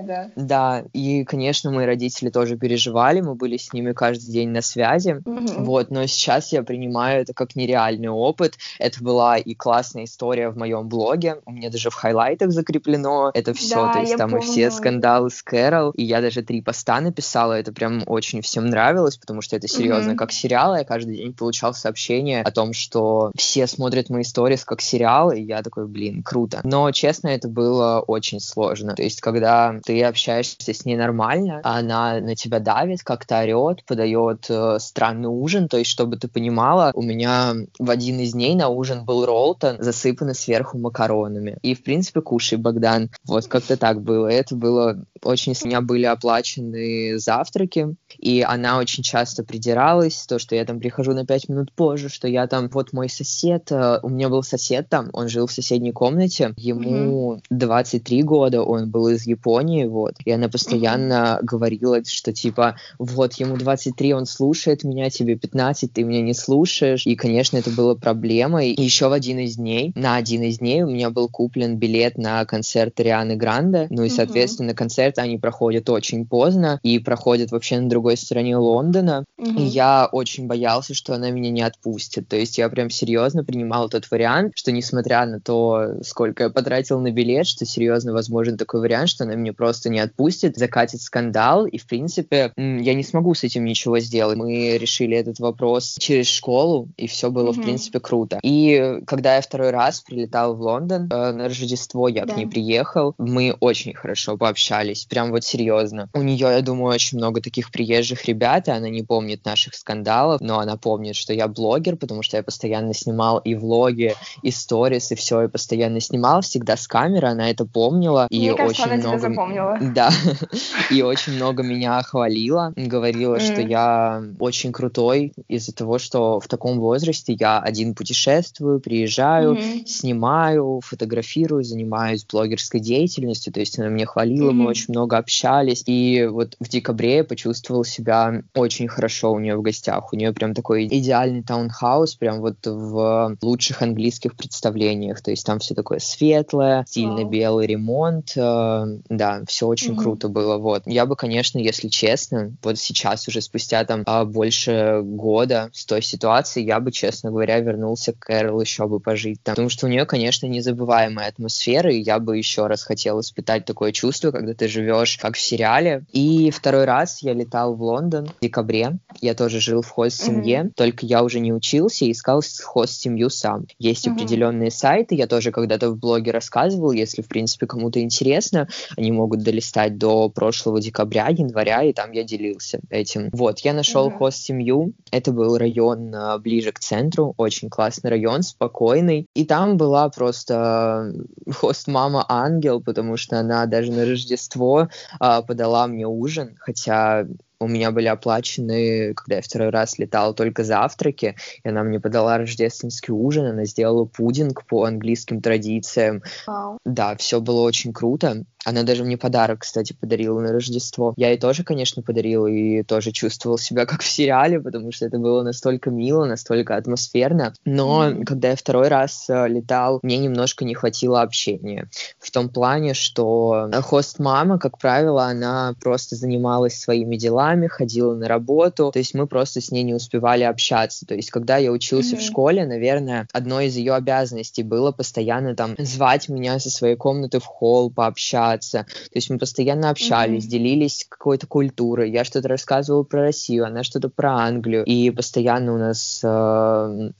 да. 0.03 0.31
да, 0.35 0.83
и, 0.93 1.23
конечно, 1.23 1.71
мои 1.71 1.85
родители 1.85 2.29
тоже 2.29 2.57
переживали, 2.57 3.21
мы 3.21 3.35
были 3.35 3.57
с 3.57 3.73
ними 3.73 3.93
каждый 3.93 4.31
день 4.31 4.46
день 4.47 4.53
на 4.53 4.61
связи, 4.61 5.21
mm-hmm. 5.23 5.63
вот, 5.63 5.91
но 5.91 6.05
сейчас 6.07 6.51
я 6.51 6.63
принимаю 6.63 7.21
это 7.21 7.33
как 7.33 7.55
нереальный 7.55 8.09
опыт. 8.09 8.57
Это 8.79 9.03
была 9.03 9.37
и 9.37 9.53
классная 9.53 10.05
история 10.05 10.49
в 10.49 10.57
моем 10.57 10.87
блоге, 10.87 11.41
у 11.45 11.51
меня 11.51 11.69
даже 11.69 11.89
в 11.89 11.93
хайлайтах 11.93 12.51
закреплено 12.51 13.31
это 13.33 13.53
все, 13.53 13.75
да, 13.75 13.93
то 13.93 13.99
есть 13.99 14.17
там 14.17 14.31
помню. 14.31 14.45
и 14.45 14.49
все 14.49 14.71
скандалы 14.71 15.29
с 15.29 15.41
Кэрол, 15.41 15.91
и 15.91 16.03
я 16.03 16.21
даже 16.21 16.41
три 16.41 16.61
поста 16.61 16.99
написала, 16.99 17.53
это 17.53 17.71
прям 17.71 18.03
очень 18.05 18.41
всем 18.41 18.67
нравилось, 18.67 19.17
потому 19.17 19.41
что 19.41 19.55
это 19.55 19.67
серьезно, 19.67 20.11
mm-hmm. 20.11 20.15
как 20.15 20.31
сериал, 20.31 20.75
я 20.75 20.83
каждый 20.83 21.17
день 21.17 21.33
получал 21.33 21.73
сообщение 21.73 22.41
о 22.41 22.51
том, 22.51 22.73
что 22.73 23.31
все 23.35 23.67
смотрят 23.67 24.09
мои 24.09 24.21
истории 24.21 24.57
как 24.65 24.81
сериал, 24.81 25.31
и 25.31 25.41
я 25.41 25.61
такой, 25.61 25.87
блин, 25.87 26.23
круто. 26.23 26.61
Но, 26.63 26.91
честно, 26.91 27.27
это 27.29 27.47
было 27.47 27.99
очень 27.99 28.39
сложно. 28.39 28.95
То 28.95 29.03
есть, 29.03 29.21
когда 29.21 29.79
ты 29.85 30.03
общаешься 30.03 30.73
с 30.73 30.85
ней 30.85 30.95
нормально, 30.95 31.61
она 31.63 32.19
на 32.19 32.35
тебя 32.35 32.59
давит, 32.59 33.03
как-то 33.03 33.39
орет, 33.39 33.83
подает 33.85 34.36
э, 34.49 34.77
странный 34.79 35.29
ужин, 35.29 35.67
то 35.67 35.77
есть, 35.77 35.89
чтобы 35.89 36.17
ты 36.17 36.27
понимала, 36.27 36.91
у 36.93 37.01
меня 37.01 37.53
в 37.79 37.89
один 37.89 38.19
из 38.19 38.33
дней 38.33 38.55
на 38.55 38.69
ужин 38.69 39.05
был 39.05 39.25
роллтон, 39.25 39.77
засыпанный 39.79 40.35
сверху 40.35 40.77
макаронами. 40.77 41.57
И, 41.61 41.73
в 41.73 41.83
принципе, 41.83 42.21
кушай, 42.21 42.57
Богдан. 42.57 43.09
Вот 43.25 43.47
как-то 43.47 43.77
так 43.77 44.01
было. 44.01 44.27
Это 44.27 44.55
было 44.55 45.03
очень... 45.23 45.53
У 45.63 45.67
меня 45.67 45.81
были 45.81 46.05
оплачены 46.05 47.17
завтраки, 47.17 47.95
и 48.17 48.41
она 48.41 48.77
очень 48.77 49.03
часто 49.03 49.43
придиралась, 49.43 50.25
то, 50.27 50.39
что 50.39 50.55
я 50.55 50.65
там 50.65 50.79
прихожу 50.79 51.13
на 51.13 51.25
пять 51.25 51.49
минут 51.49 51.71
позже, 51.73 52.09
что 52.09 52.27
я 52.27 52.47
там, 52.47 52.69
вот 52.69 52.93
мой 52.93 53.09
сосед, 53.09 53.71
э, 53.71 53.99
у 54.03 54.09
меня 54.09 54.29
был 54.29 54.43
сосед 54.43 54.89
там, 54.89 55.09
он 55.13 55.27
жил 55.27 55.47
в 55.47 55.51
соседней 55.51 55.91
комнате, 55.91 56.53
ему 56.57 57.35
mm-hmm. 57.35 57.41
23 57.49 58.23
года, 58.23 58.61
он 58.61 58.89
был 58.89 59.07
из 59.07 59.25
Японии, 59.25 59.85
вот, 59.85 60.15
и 60.23 60.31
она 60.31 60.49
постоянно 60.49 61.39
mm-hmm. 61.39 61.45
говорила, 61.45 62.03
что 62.05 62.33
типа, 62.33 62.75
вот, 62.99 63.33
ему 63.33 63.57
23, 63.57 64.13
он 64.13 64.25
слушает 64.27 64.83
меня, 64.83 65.09
тебе 65.09 65.35
15, 65.35 65.91
ты 65.91 66.03
меня 66.03 66.21
не 66.21 66.33
слушаешь, 66.33 67.05
и, 67.05 67.15
конечно, 67.15 67.57
это 67.57 67.71
было 67.71 67.95
проблемой. 67.95 68.71
И 68.71 68.83
еще 68.83 69.07
в 69.07 69.13
один 69.13 69.39
из 69.39 69.55
дней, 69.55 69.91
на 69.95 70.15
один 70.15 70.43
из 70.43 70.59
дней 70.59 70.83
у 70.83 70.87
меня 70.87 71.09
был 71.09 71.29
куплен 71.29 71.77
билет 71.77 72.17
на 72.17 72.45
концерт 72.45 72.99
Рианы 72.99 73.35
Гранде, 73.35 73.87
ну 73.89 74.03
и, 74.03 74.09
соответственно, 74.09 74.71
mm-hmm. 74.71 74.75
концерты, 74.75 75.21
они 75.21 75.37
проходят 75.37 75.89
очень 75.89 76.25
поздно, 76.25 76.79
и 76.83 76.99
проходят 76.99 77.51
вообще 77.51 77.79
на 77.79 77.89
другой 77.89 78.17
стороне 78.17 78.57
Лондона, 78.57 79.25
mm-hmm. 79.39 79.59
и 79.59 79.63
я 79.63 80.07
очень 80.11 80.47
боялся, 80.47 80.93
что 80.93 81.13
она 81.13 81.29
меня 81.29 81.49
не 81.49 81.61
отпустит, 81.61 82.27
то 82.27 82.35
есть 82.35 82.57
я 82.57 82.69
прям 82.69 82.89
серьезно 82.89 83.43
принимал 83.43 83.89
тот 83.89 84.09
вариант, 84.11 84.53
что 84.55 84.71
несмотря 84.71 85.25
на 85.25 85.39
то, 85.39 86.01
сколько 86.03 86.43
я 86.43 86.49
потратил 86.49 86.99
на 86.99 87.11
билет, 87.11 87.47
что 87.47 87.65
серьезно 87.65 88.13
возможен 88.13 88.57
такой 88.57 88.81
вариант, 88.81 89.09
что 89.09 89.23
она 89.23 89.35
меня 89.35 89.53
просто 89.53 89.89
не 89.89 89.99
отпустит, 89.99 90.57
закатит 90.57 91.01
скандал, 91.01 91.65
и, 91.65 91.77
в 91.77 91.87
принципе, 91.87 92.51
я 92.57 92.93
не 92.93 93.03
смогу 93.03 93.33
с 93.33 93.43
этим 93.43 93.65
ничего 93.65 93.99
сделать. 93.99 94.16
Мы 94.21 94.77
решили 94.77 95.17
этот 95.17 95.39
вопрос 95.39 95.95
через 95.99 96.27
школу, 96.27 96.89
и 96.97 97.07
все 97.07 97.29
было, 97.29 97.51
mm-hmm. 97.51 97.53
в 97.53 97.61
принципе, 97.61 97.99
круто. 97.99 98.39
И 98.43 98.99
когда 99.05 99.35
я 99.35 99.41
второй 99.41 99.71
раз 99.71 100.01
прилетал 100.01 100.55
в 100.55 100.61
Лондон 100.61 101.09
э, 101.11 101.31
на 101.31 101.45
Рождество, 101.45 102.07
я 102.07 102.25
да. 102.25 102.33
к 102.33 102.37
ней 102.37 102.47
приехал, 102.47 103.15
мы 103.17 103.55
очень 103.59 103.93
хорошо 103.93 104.37
пообщались, 104.37 105.05
прям 105.05 105.31
вот 105.31 105.43
серьезно. 105.43 106.09
У 106.13 106.21
нее, 106.21 106.47
я 106.51 106.61
думаю, 106.61 106.93
очень 106.93 107.17
много 107.17 107.41
таких 107.41 107.71
приезжих 107.71 108.25
ребят, 108.25 108.67
и 108.67 108.71
она 108.71 108.89
не 108.89 109.03
помнит 109.03 109.45
наших 109.45 109.75
скандалов, 109.75 110.41
но 110.41 110.59
она 110.59 110.77
помнит, 110.77 111.15
что 111.15 111.33
я 111.33 111.47
блогер, 111.47 111.95
потому 111.95 112.21
что 112.21 112.37
я 112.37 112.43
постоянно 112.43 112.93
снимал 112.93 113.39
и 113.39 113.55
влоги, 113.55 114.15
и 114.41 114.51
сторис, 114.51 115.11
и 115.11 115.15
все, 115.15 115.43
и 115.43 115.47
постоянно 115.47 115.99
снимал, 115.99 116.41
всегда 116.41 116.77
с 116.77 116.87
камеры, 116.87 117.27
она 117.27 117.49
это 117.49 117.65
помнила. 117.65 118.27
И 118.29 118.39
Мне 118.39 118.53
кажется, 118.53 118.83
очень 118.83 118.93
она 118.93 119.01
много... 119.01 119.17
тебя 119.17 119.29
запомнила. 119.29 119.77
Да, 119.81 120.11
и 120.91 121.01
очень 121.01 121.33
много 121.33 121.63
меня 121.63 122.01
хвалила, 122.03 122.73
говорила, 122.75 123.39
что 123.39 123.61
я 123.61 124.06
очень 124.39 124.71
крутой 124.71 125.33
из-за 125.47 125.73
того, 125.73 125.97
что 125.97 126.39
в 126.39 126.47
таком 126.47 126.79
возрасте 126.79 127.35
я 127.39 127.59
один 127.59 127.95
путешествую, 127.95 128.79
приезжаю, 128.79 129.57
снимаю, 129.85 130.81
фотографирую, 130.83 131.63
занимаюсь 131.63 132.25
блогерской 132.25 132.79
деятельностью, 132.79 133.53
то 133.53 133.59
есть 133.59 133.79
она 133.79 133.89
меня 133.89 134.05
хвалила, 134.05 134.51
мы 134.51 134.67
очень 134.67 134.85
много 134.89 135.17
общались, 135.17 135.83
и 135.85 136.25
вот 136.25 136.55
в 136.59 136.67
декабре 136.69 137.17
я 137.17 137.23
почувствовал 137.23 137.83
себя 137.83 138.43
очень 138.53 138.87
хорошо 138.87 139.31
у 139.31 139.39
нее 139.39 139.55
в 139.55 139.61
гостях, 139.61 140.13
у 140.13 140.15
нее 140.15 140.33
прям 140.33 140.53
такой 140.53 140.85
идеальный 140.85 141.43
таунхаус, 141.43 142.15
прям 142.15 142.41
вот 142.41 142.65
в 142.65 143.37
лучших 143.41 143.81
английских 143.81 144.35
представлениях, 144.35 145.21
то 145.21 145.31
есть 145.31 145.45
там 145.45 145.59
все 145.59 145.75
такое 145.75 145.99
светлое, 145.99 146.85
стильно 146.87 147.23
белый 147.23 147.67
ремонт, 147.67 148.33
э, 148.35 148.85
да, 149.09 149.41
все 149.47 149.67
очень 149.67 149.93
mm-hmm. 149.93 150.01
круто 150.01 150.29
было, 150.29 150.57
вот. 150.57 150.83
Я 150.85 151.05
бы, 151.05 151.15
конечно, 151.15 151.59
если 151.59 151.87
честно, 151.87 152.53
вот 152.63 152.77
сейчас 152.77 153.27
уже 153.27 153.41
спустя 153.41 153.83
там 153.85 153.96
а, 154.05 154.25
больше 154.25 155.01
года 155.03 155.69
с 155.73 155.85
той 155.85 156.01
ситуации, 156.01 156.63
я 156.63 156.79
бы, 156.79 156.91
честно 156.91 157.31
говоря, 157.31 157.59
вернулся 157.59 158.13
к 158.13 158.19
Кэрол 158.19 158.61
еще 158.61 158.87
бы 158.87 158.99
пожить 158.99 159.41
там, 159.43 159.53
потому 159.53 159.69
что 159.69 159.85
у 159.85 159.89
нее, 159.89 160.05
конечно, 160.05 160.47
незабываемая 160.47 161.29
атмосфера, 161.29 161.91
и 161.91 161.99
я 161.99 162.19
бы 162.19 162.37
еще 162.37 162.67
раз 162.67 162.83
хотел 162.83 163.19
испытать 163.19 163.65
такое 163.65 163.91
чувство, 163.91 164.31
когда 164.31 164.53
ты 164.53 164.67
живешь 164.67 165.17
как 165.17 165.35
в 165.35 165.41
сериале. 165.41 166.05
И 166.11 166.51
второй 166.51 166.85
раз 166.85 167.21
я 167.21 167.33
летал 167.33 167.75
в 167.75 167.81
Лондон 167.81 168.27
в 168.27 168.41
декабре, 168.41 168.97
я 169.21 169.33
тоже 169.33 169.59
жил 169.59 169.81
в 169.81 169.89
хост-семье, 169.89 170.63
mm-hmm. 170.63 170.71
только 170.75 171.05
я 171.05 171.23
уже 171.23 171.39
не 171.39 171.53
учился 171.53 172.05
и 172.05 172.11
искал 172.11 172.41
хост-семью 172.63 173.29
сам. 173.29 173.65
Есть 173.79 174.07
mm-hmm. 174.07 174.11
определенные 174.11 174.71
сайты, 174.71 175.15
я 175.15 175.27
тоже 175.27 175.51
когда-то 175.51 175.89
в 175.89 175.97
блоге 175.97 176.31
рассказывал, 176.31 176.91
если, 176.91 177.21
в 177.21 177.27
принципе, 177.27 177.67
кому-то 177.67 178.01
интересно, 178.01 178.67
они 178.95 179.11
могут 179.11 179.43
долистать 179.43 179.97
до 179.97 180.29
прошлого 180.29 180.81
декабря, 180.81 181.27
января, 181.29 181.83
и 181.83 181.93
там 181.93 182.11
я 182.11 182.23
делился 182.23 182.79
этим. 182.89 183.29
Вот, 183.31 183.59
я 183.59 183.73
нашел 183.73 183.86
mm-hmm. 183.95 184.17
хост-семью, 184.17 184.93
это 185.11 185.31
был 185.31 185.57
район 185.57 186.13
а, 186.13 186.37
ближе 186.37 186.71
к 186.71 186.79
центру, 186.79 187.33
очень 187.37 187.69
классный 187.69 188.09
район, 188.09 188.43
спокойный, 188.43 189.27
и 189.33 189.45
там 189.45 189.77
была 189.77 190.09
просто 190.09 191.13
хост-мама 191.51 192.25
ангел, 192.27 192.81
потому 192.81 193.17
что 193.17 193.39
она 193.39 193.65
даже 193.65 193.91
на 193.91 194.05
Рождество 194.05 194.89
а, 195.19 195.41
подала 195.41 195.87
мне 195.87 196.07
ужин, 196.07 196.55
хотя 196.59 197.25
у 197.59 197.67
меня 197.67 197.91
были 197.91 198.07
оплачены, 198.07 199.13
когда 199.13 199.37
я 199.37 199.41
второй 199.41 199.69
раз 199.69 199.97
летал, 199.97 200.33
только 200.33 200.63
завтраки, 200.63 201.35
и 201.63 201.69
она 201.69 201.83
мне 201.83 201.99
подала 201.99 202.37
рождественский 202.37 203.13
ужин, 203.13 203.45
она 203.45 203.65
сделала 203.65 204.05
пудинг 204.05 204.65
по 204.65 204.85
английским 204.85 205.41
традициям. 205.41 206.23
Wow. 206.47 206.77
Да, 206.85 207.15
все 207.15 207.41
было 207.41 207.61
очень 207.61 207.93
круто. 207.93 208.43
Она 208.67 208.83
даже 208.83 209.05
мне 209.05 209.17
подарок, 209.17 209.59
кстати, 209.61 209.93
подарила 209.93 210.41
на 210.41 210.51
Рождество. 210.51 211.13
Я 211.15 211.29
ей 211.29 211.37
тоже, 211.37 211.63
конечно, 211.63 212.01
подарил 212.01 212.47
и 212.47 212.83
тоже 212.83 213.13
чувствовал 213.13 213.57
себя 213.57 213.85
как 213.85 214.01
в 214.01 214.07
сериале, 214.07 214.59
потому 214.59 214.91
что 214.91 215.05
это 215.05 215.19
было 215.19 215.41
настолько 215.41 215.89
мило, 215.89 216.25
настолько 216.25 216.75
атмосферно. 216.75 217.53
Но 217.63 218.09
mm-hmm. 218.09 218.23
когда 218.25 218.49
я 218.49 218.55
второй 218.57 218.89
раз 218.89 219.29
э, 219.29 219.47
летал, 219.47 219.99
мне 220.03 220.17
немножко 220.17 220.65
не 220.65 220.75
хватило 220.75 221.21
общения. 221.21 221.89
В 222.19 222.29
том 222.29 222.49
плане, 222.49 222.93
что 222.93 223.69
хост-мама, 223.83 224.59
как 224.59 224.77
правило, 224.77 225.23
она 225.23 225.73
просто 225.81 226.17
занималась 226.17 226.77
своими 226.77 227.15
делами, 227.15 227.46
ходила 227.69 228.15
на 228.15 228.27
работу, 228.27 228.91
то 228.91 228.99
есть 228.99 229.13
мы 229.13 229.27
просто 229.27 229.61
с 229.61 229.71
ней 229.71 229.83
не 229.83 229.93
успевали 229.93 230.43
общаться. 230.43 231.05
То 231.05 231.15
есть 231.15 231.31
когда 231.31 231.57
я 231.57 231.71
учился 231.71 232.15
mm-hmm. 232.15 232.19
в 232.19 232.21
школе, 232.21 232.65
наверное, 232.65 233.27
одной 233.33 233.67
из 233.67 233.75
ее 233.75 233.93
обязанностей 233.93 234.63
было 234.63 234.91
постоянно 234.91 235.55
там 235.55 235.75
звать 235.77 236.29
меня 236.29 236.59
со 236.59 236.69
своей 236.69 236.95
комнаты 236.95 237.39
в 237.39 237.45
холл 237.45 237.89
пообщаться, 237.89 238.17
общаться. 238.57 238.83
То 238.83 239.15
есть 239.15 239.29
мы 239.29 239.37
постоянно 239.37 239.89
общались, 239.89 240.45
mm-hmm. 240.45 240.49
делились 240.49 241.05
какой-то 241.07 241.47
культурой. 241.47 242.11
Я 242.11 242.23
что-то 242.23 242.47
рассказывала 242.47 243.03
про 243.03 243.21
Россию, 243.21 243.65
она 243.65 243.83
что-то 243.83 244.09
про 244.09 244.33
Англию. 244.33 244.83
И 244.85 245.11
постоянно 245.11 245.73
у 245.73 245.77
нас 245.77 246.21
э, 246.23 247.11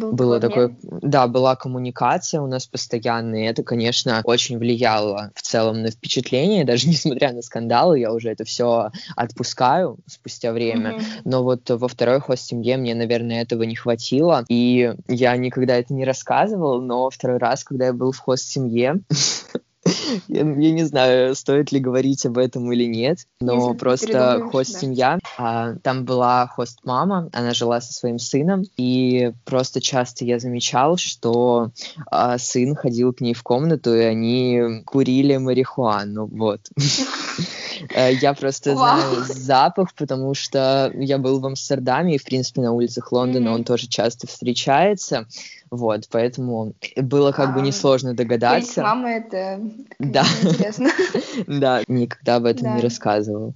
было 0.00 0.40
такое... 0.40 0.76
Да, 0.82 1.26
была 1.26 1.56
коммуникация 1.56 2.40
у 2.40 2.46
нас 2.46 2.66
постоянная. 2.66 3.44
И 3.44 3.46
это, 3.46 3.62
конечно, 3.62 4.20
очень 4.24 4.58
влияло 4.58 5.30
в 5.34 5.42
целом 5.42 5.82
на 5.82 5.90
впечатление. 5.90 6.64
Даже 6.76 6.88
несмотря 6.88 7.32
на 7.32 7.42
скандалы, 7.42 8.00
я 8.00 8.12
уже 8.12 8.30
это 8.30 8.44
все 8.44 8.90
отпускаю 9.14 9.75
спустя 10.06 10.52
время. 10.52 10.92
Mm-hmm. 10.92 11.20
Но 11.24 11.42
вот 11.42 11.68
во 11.68 11.88
второй 11.88 12.20
хост-семье 12.20 12.76
мне, 12.76 12.94
наверное, 12.94 13.42
этого 13.42 13.62
не 13.64 13.76
хватило. 13.76 14.44
И 14.48 14.94
я 15.08 15.36
никогда 15.36 15.76
это 15.76 15.94
не 15.94 16.04
рассказывал, 16.04 16.80
но 16.80 17.10
второй 17.10 17.38
раз, 17.38 17.64
когда 17.64 17.86
я 17.86 17.92
был 17.92 18.12
в 18.12 18.18
хост-семье, 18.18 19.00
я, 20.28 20.40
я 20.40 20.72
не 20.72 20.84
знаю, 20.84 21.34
стоит 21.34 21.72
ли 21.72 21.80
говорить 21.80 22.24
об 22.26 22.38
этом 22.38 22.70
или 22.72 22.84
нет, 22.84 23.18
но 23.40 23.54
Если 23.54 23.78
просто 23.78 24.48
хост-семья, 24.50 25.18
да. 25.22 25.28
а, 25.38 25.74
там 25.82 26.04
была 26.04 26.46
хост-мама, 26.46 27.28
она 27.32 27.54
жила 27.54 27.80
со 27.80 27.92
своим 27.92 28.18
сыном, 28.18 28.64
и 28.76 29.32
просто 29.44 29.80
часто 29.80 30.24
я 30.24 30.38
замечал, 30.38 30.96
что 30.96 31.70
а, 32.10 32.38
сын 32.38 32.74
ходил 32.74 33.12
к 33.12 33.20
ней 33.20 33.34
в 33.34 33.42
комнату, 33.42 33.94
и 33.94 34.00
они 34.00 34.82
курили 34.84 35.36
марихуану, 35.36 36.26
вот. 36.26 36.60
Э, 37.94 38.12
я 38.14 38.34
просто 38.34 38.74
знаю 38.74 39.24
запах, 39.28 39.94
потому 39.94 40.34
что 40.34 40.92
я 40.94 41.18
был 41.18 41.40
в 41.40 41.46
Амстердаме, 41.46 42.16
и, 42.16 42.18
в 42.18 42.24
принципе, 42.24 42.60
на 42.60 42.72
улицах 42.72 43.12
Лондона 43.12 43.52
он 43.52 43.64
тоже 43.64 43.86
часто 43.86 44.26
встречается. 44.26 45.26
Вот, 45.70 46.08
поэтому 46.10 46.74
было 46.96 47.32
как 47.32 47.54
бы 47.54 47.60
несложно 47.60 48.14
догадаться. 48.14 48.82
Мама 48.82 49.10
это 49.10 49.60
да. 49.98 50.24
интересно. 50.42 50.90
да, 51.46 51.82
никогда 51.88 52.36
об 52.36 52.44
этом 52.44 52.76
не 52.76 52.82
рассказывал. 52.82 53.52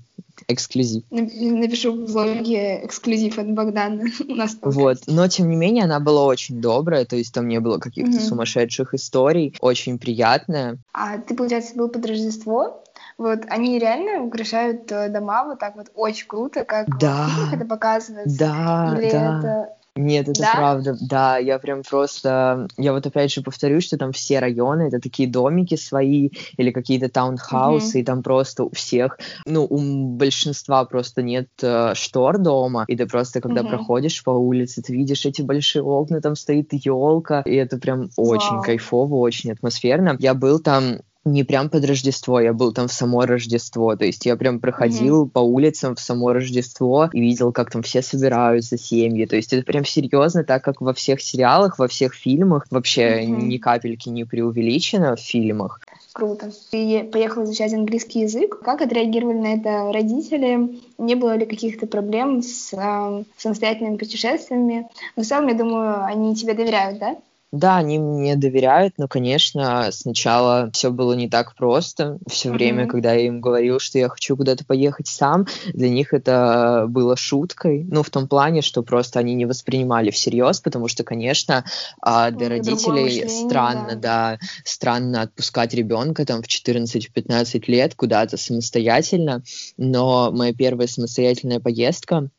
эксклюзив. 0.48 1.04
Напишу 1.10 1.92
в 1.92 2.12
блоге 2.12 2.84
эксклюзив 2.84 3.38
от 3.38 3.52
Богдана. 3.52 4.04
У 4.28 4.34
нас 4.34 4.56
вот, 4.60 4.98
но 5.06 5.28
тем 5.28 5.48
не 5.48 5.56
менее 5.56 5.84
она 5.84 6.00
была 6.00 6.24
очень 6.24 6.60
добрая, 6.60 7.04
то 7.04 7.16
есть 7.16 7.32
там 7.32 7.46
не 7.46 7.60
было 7.60 7.78
каких-то 7.78 8.16
угу. 8.16 8.20
сумасшедших 8.20 8.94
историй, 8.94 9.54
очень 9.60 9.98
приятная. 9.98 10.78
А 10.92 11.18
ты, 11.18 11.34
получается, 11.34 11.76
был 11.76 11.88
под 11.88 12.06
Рождество? 12.06 12.82
Вот 13.20 13.40
они 13.50 13.78
реально 13.78 14.22
украшают 14.22 14.90
э, 14.90 15.10
дома 15.10 15.44
вот 15.44 15.58
так 15.58 15.76
вот 15.76 15.88
очень 15.94 16.26
круто, 16.26 16.64
как 16.64 16.88
да, 16.98 17.28
в 17.50 17.52
это 17.52 17.66
показывается. 17.66 18.38
Да, 18.38 18.96
Или 18.98 19.10
да. 19.10 19.38
это 19.38 19.68
нет, 19.94 20.26
это 20.30 20.40
да? 20.40 20.52
правда. 20.54 20.96
Да, 21.02 21.36
я 21.36 21.58
прям 21.58 21.82
просто... 21.82 22.66
Я 22.78 22.94
вот 22.94 23.06
опять 23.06 23.30
же 23.30 23.42
повторю, 23.42 23.82
что 23.82 23.98
там 23.98 24.12
все 24.12 24.38
районы, 24.38 24.84
это 24.84 25.00
такие 25.00 25.28
домики 25.28 25.74
свои 25.74 26.30
или 26.56 26.70
какие-то 26.70 27.10
таунхаусы, 27.10 27.98
mm-hmm. 27.98 28.00
и 28.00 28.04
там 28.04 28.22
просто 28.22 28.64
у 28.64 28.70
всех, 28.70 29.18
ну, 29.44 29.66
у 29.68 30.16
большинства 30.16 30.86
просто 30.86 31.20
нет 31.20 31.48
э, 31.60 31.92
штор 31.94 32.38
дома, 32.38 32.86
и 32.88 32.96
ты 32.96 33.06
просто, 33.06 33.42
когда 33.42 33.60
mm-hmm. 33.60 33.68
проходишь 33.68 34.24
по 34.24 34.30
улице, 34.30 34.80
ты 34.80 34.94
видишь 34.94 35.26
эти 35.26 35.42
большие 35.42 35.82
окна, 35.82 36.22
там 36.22 36.36
стоит 36.36 36.72
елка, 36.72 37.42
и 37.42 37.54
это 37.54 37.76
прям 37.76 38.04
wow. 38.04 38.10
очень 38.16 38.62
кайфово, 38.62 39.16
очень 39.16 39.52
атмосферно. 39.52 40.16
Я 40.18 40.32
был 40.32 40.60
там 40.60 41.00
не 41.24 41.44
прям 41.44 41.68
под 41.68 41.84
Рождество, 41.84 42.40
я 42.40 42.52
был 42.52 42.72
там 42.72 42.88
в 42.88 42.92
само 42.92 43.26
Рождество, 43.26 43.94
то 43.96 44.04
есть 44.04 44.24
я 44.24 44.36
прям 44.36 44.58
проходил 44.58 45.24
mm-hmm. 45.24 45.30
по 45.30 45.40
улицам 45.40 45.94
в 45.94 46.00
само 46.00 46.32
Рождество 46.32 47.10
и 47.12 47.20
видел, 47.20 47.52
как 47.52 47.70
там 47.70 47.82
все 47.82 48.00
собираются, 48.00 48.78
семьи, 48.78 49.26
то 49.26 49.36
есть 49.36 49.52
это 49.52 49.64
прям 49.64 49.84
серьезно, 49.84 50.44
так 50.44 50.64
как 50.64 50.80
во 50.80 50.94
всех 50.94 51.20
сериалах, 51.20 51.78
во 51.78 51.88
всех 51.88 52.14
фильмах, 52.14 52.66
вообще 52.70 53.22
mm-hmm. 53.22 53.42
ни 53.42 53.58
капельки 53.58 54.08
не 54.08 54.24
преувеличено 54.24 55.16
в 55.16 55.20
фильмах. 55.20 55.80
Круто. 56.12 56.50
Ты 56.70 57.04
поехал 57.04 57.44
изучать 57.44 57.72
английский 57.72 58.22
язык. 58.22 58.58
Как 58.60 58.82
отреагировали 58.82 59.38
на 59.38 59.54
это 59.54 59.92
родители? 59.92 60.80
Не 60.98 61.14
было 61.14 61.36
ли 61.36 61.46
каких-то 61.46 61.86
проблем 61.86 62.42
с 62.42 62.72
э, 62.72 63.24
самостоятельными 63.36 63.96
путешествиями? 63.96 64.88
Но 65.14 65.22
в 65.22 65.26
целом, 65.26 65.46
я 65.46 65.54
думаю, 65.54 66.04
они 66.04 66.34
тебе 66.34 66.54
доверяют, 66.54 66.98
да? 66.98 67.16
Да, 67.52 67.78
они 67.78 67.98
мне 67.98 68.36
доверяют, 68.36 68.94
но, 68.96 69.08
конечно, 69.08 69.88
сначала 69.90 70.70
все 70.72 70.92
было 70.92 71.14
не 71.14 71.28
так 71.28 71.56
просто. 71.56 72.18
Все 72.28 72.48
mm-hmm. 72.48 72.52
время, 72.52 72.86
когда 72.86 73.12
я 73.12 73.26
им 73.26 73.40
говорил, 73.40 73.80
что 73.80 73.98
я 73.98 74.08
хочу 74.08 74.36
куда-то 74.36 74.64
поехать 74.64 75.08
сам, 75.08 75.46
для 75.74 75.88
них 75.88 76.14
это 76.14 76.86
было 76.88 77.16
шуткой. 77.16 77.84
Ну, 77.90 78.04
в 78.04 78.10
том 78.10 78.28
плане, 78.28 78.62
что 78.62 78.84
просто 78.84 79.18
они 79.18 79.34
не 79.34 79.46
воспринимали 79.46 80.10
всерьез, 80.10 80.60
потому 80.60 80.86
что, 80.86 81.02
конечно, 81.02 81.64
а, 82.00 82.30
для 82.30 82.48
ну, 82.48 82.54
родителей 82.54 83.02
мышление, 83.02 83.28
странно, 83.28 83.96
да. 83.96 84.38
да, 84.38 84.38
странно 84.64 85.22
отпускать 85.22 85.74
ребенка 85.74 86.24
там 86.24 86.42
в 86.42 86.46
14-15 86.46 87.64
лет 87.66 87.96
куда-то 87.96 88.36
самостоятельно. 88.36 89.42
Но 89.76 90.30
моя 90.30 90.54
первая 90.54 90.86
самостоятельная 90.86 91.58
поездка 91.58 92.30